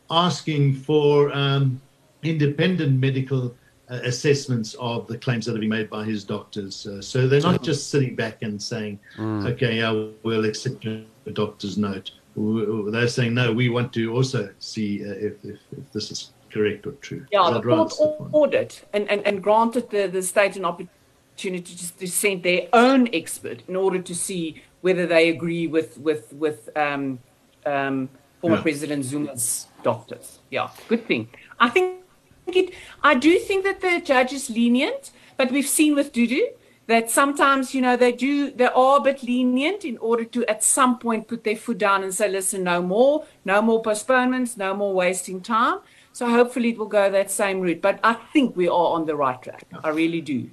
[0.09, 1.81] asking for um,
[2.23, 3.53] independent medical
[3.89, 6.87] uh, assessments of the claims that are being made by his doctors.
[6.87, 9.45] Uh, so they're not just sitting back and saying, mm.
[9.51, 11.01] okay, yeah, we'll accept your
[11.33, 12.11] doctor's note.
[12.37, 16.87] They're saying, no, we want to also see uh, if, if, if, this is correct
[16.87, 17.25] or true.
[17.33, 17.93] Yeah, the court
[18.31, 20.89] ordered and, and, and granted the, the state an opportunity
[21.37, 26.33] to, to send their own expert in order to see whether they agree with, with,
[26.33, 27.19] with um,
[27.65, 28.09] um,
[28.41, 28.61] former yeah.
[28.61, 30.39] President Zuma's doctors.
[30.49, 31.29] Yeah, good thing.
[31.59, 32.01] I think
[32.47, 36.41] it, I do think that the judge is lenient, but we've seen with Dudu
[36.87, 40.63] that sometimes, you know, they do, they are a bit lenient in order to at
[40.63, 44.73] some point put their foot down and say, listen, no more, no more postponements, no
[44.75, 45.79] more wasting time.
[46.11, 47.81] So hopefully it will go that same route.
[47.81, 49.65] But I think we are on the right track.
[49.83, 50.49] I really do.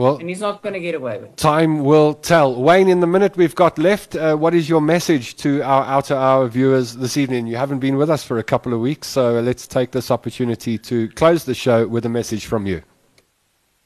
[0.00, 1.36] Well, and he's not going to get away with it.
[1.36, 2.54] Time will tell.
[2.54, 6.16] Wayne, in the minute we've got left, uh, what is your message to our OUTA
[6.16, 7.46] Hour viewers this evening?
[7.46, 10.78] You haven't been with us for a couple of weeks, so let's take this opportunity
[10.78, 12.80] to close the show with a message from you.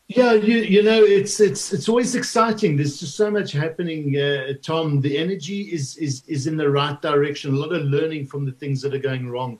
[0.07, 2.77] Yeah, you, you know, it's it's it's always exciting.
[2.77, 5.01] There's just so much happening, uh, Tom.
[5.01, 7.55] The energy is is is in the right direction.
[7.55, 9.59] A lot of learning from the things that are going wrong.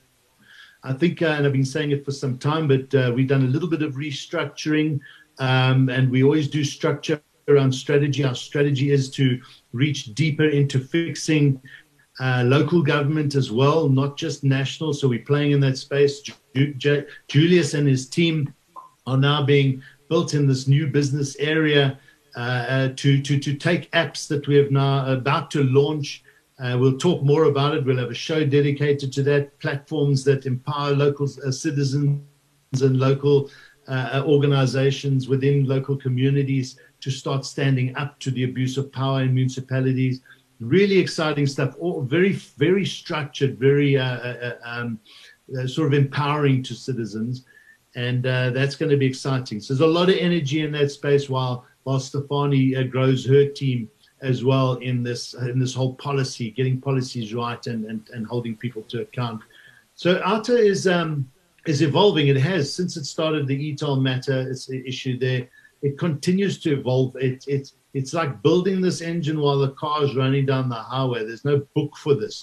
[0.85, 3.43] I think, uh, and I've been saying it for some time, but uh, we've done
[3.43, 5.01] a little bit of restructuring.
[5.39, 8.25] Um, and we always do structure around strategy.
[8.25, 9.41] Our strategy is to
[9.73, 11.61] reach deeper into fixing
[12.21, 14.95] uh, local government as well, not just national.
[14.95, 16.21] So we're playing in that space.
[16.21, 18.55] Ju- Ju- Julius and his team
[19.07, 21.99] are now being built in this new business area
[22.37, 26.23] uh, uh, to, to, to take apps that we have now about to launch.
[26.63, 27.85] Uh, we'll talk more about it.
[27.85, 32.23] We'll have a show dedicated to that, platforms that empower local uh, citizens
[32.81, 33.51] and local
[33.89, 39.35] uh, organizations within local communities to start standing up to the abuse of power in
[39.35, 40.21] municipalities.
[40.61, 45.01] Really exciting stuff, all very, very structured, very uh, uh, uh um,
[45.59, 47.45] uh, sort of empowering to citizens.
[47.97, 49.61] And uh, that's going to be exciting.
[49.61, 53.89] So there's a lot of energy in that space while, while Stefanie grows her team
[54.23, 58.57] as well in this in this whole policy, getting policies right and, and, and holding
[58.57, 59.43] people to account.
[59.97, 61.31] So OUTA is um,
[61.67, 62.29] is evolving.
[62.29, 64.49] It has since it started the e-toll matter.
[64.51, 65.49] It's the issue there.
[65.83, 67.17] It continues to evolve.
[67.17, 71.25] It, it's it's like building this engine while the car is running down the highway.
[71.25, 72.43] There's no book for this.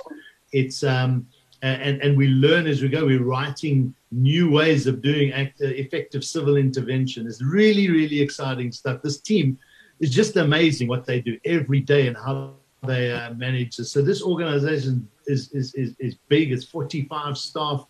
[0.51, 1.27] It's um
[1.61, 3.05] and and we learn as we go.
[3.05, 7.27] We're writing new ways of doing act, uh, effective civil intervention.
[7.27, 9.01] It's really really exciting stuff.
[9.01, 9.57] This team
[9.99, 13.91] is just amazing what they do every day and how they uh, manage this.
[13.91, 16.51] So this organization is is is, is big.
[16.51, 17.85] It's 45 staff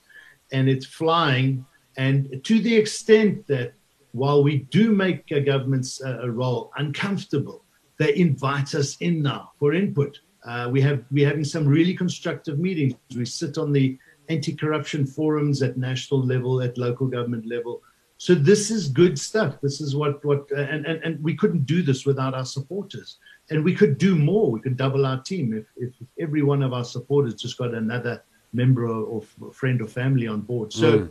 [0.52, 1.66] and it's flying.
[1.97, 3.74] And to the extent that
[4.14, 7.64] while we do make a government's uh, role uncomfortable,
[7.97, 10.20] they invite us in now for input.
[10.43, 12.95] Uh, we have we're having some really constructive meetings.
[13.16, 13.97] We sit on the
[14.30, 17.82] anti-corruption forums at national level, at local government level.
[18.18, 19.60] So this is good stuff.
[19.62, 23.18] This is what what and, and, and we couldn't do this without our supporters.
[23.49, 24.49] And we could do more.
[24.49, 28.24] We could double our team if, if every one of our supporters just got another
[28.54, 29.22] member or,
[29.54, 30.74] friend or family on board.
[30.74, 31.10] So mm.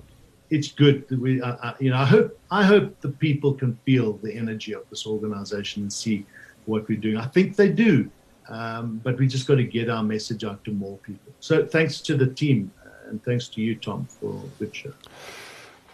[0.51, 3.79] it's good that we, uh, uh, you know, I hope I hope the people can
[3.85, 6.27] feel the energy of this organization and see
[6.67, 7.17] what we're doing.
[7.17, 8.11] I think they do,
[8.49, 11.33] um, but we just got to get our message out to more people.
[11.41, 14.93] So thanks to the team uh, and thanks to you, Tom, for a good show.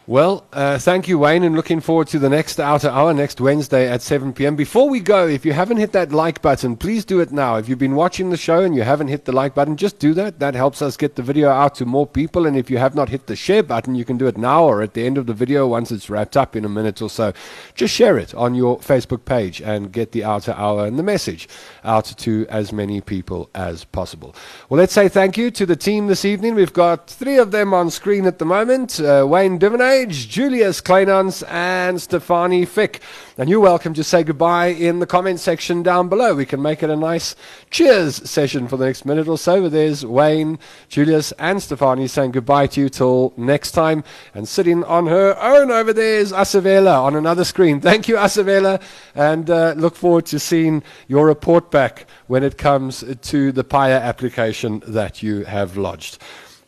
[0.08, 3.90] Well, uh, thank you, Wayne, and looking forward to the next OUTA Hour next Wednesday
[3.90, 4.54] at 7 p.m.
[4.54, 7.56] Before we go, if you haven't hit that like button, please do it now.
[7.56, 10.14] If you've been watching the show and you haven't hit the like button, just do
[10.14, 10.38] that.
[10.38, 12.46] That helps us get the video out to more people.
[12.46, 14.80] And if you have not hit the share button, you can do it now or
[14.80, 17.32] at the end of the video once it's wrapped up in a minute or so.
[17.74, 21.48] Just share it on your Facebook page and get the OUTA Hour and the message
[21.82, 24.36] out to as many people as possible.
[24.68, 26.54] Well, let's say thank you to the team this evening.
[26.54, 29.95] We've got three of them on screen at the moment uh, Wayne Duvenage.
[30.04, 33.00] Julius Kleynhans, and Stefanie Fick.
[33.38, 36.34] And you're welcome to say goodbye in the comment section down below.
[36.34, 37.34] We can make it a nice
[37.70, 39.62] cheers session for the next minute or so.
[39.62, 40.58] But there's Wayne,
[40.90, 44.04] Julius, and Stefanie saying goodbye to you till next time.
[44.34, 47.80] And sitting on her own over there is Asavela on another screen.
[47.80, 48.82] Thank you, Asavela,
[49.14, 53.98] and uh, look forward to seeing your report back when it comes to the PAIA
[53.98, 56.18] application that you have lodged.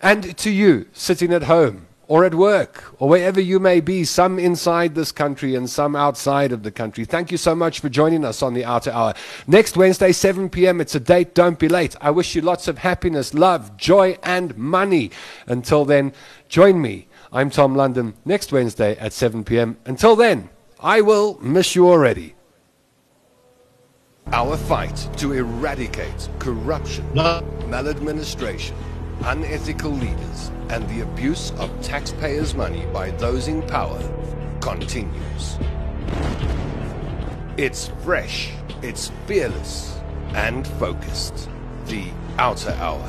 [0.01, 4.39] And to you, sitting at home, or at work or wherever you may be, some
[4.39, 7.05] inside this country and some outside of the country.
[7.05, 9.15] Thank you so much for joining us on the OUTA Hour.
[9.47, 11.35] Next Wednesday, 7 p.m., it's a date.
[11.35, 11.95] Don't be late.
[12.01, 15.11] I wish you lots of happiness, love, joy, and money.
[15.47, 16.13] Until then,
[16.49, 17.07] join me.
[17.31, 19.77] I'm Tom London next Wednesday at 7 p.m.
[19.85, 20.49] Until then,
[20.81, 22.35] I will miss you already.
[24.33, 28.77] Our fight to eradicate corruption, maladministration,
[29.25, 34.01] unethical leaders, and the abuse of taxpayers' money by those in power
[34.61, 35.59] continues.
[37.57, 38.53] It's fresh,
[38.83, 39.99] it's fearless,
[40.35, 41.49] and focused.
[41.87, 42.07] The
[42.39, 43.09] OUTA Hour,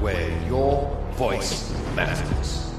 [0.00, 2.69] where your voice matters.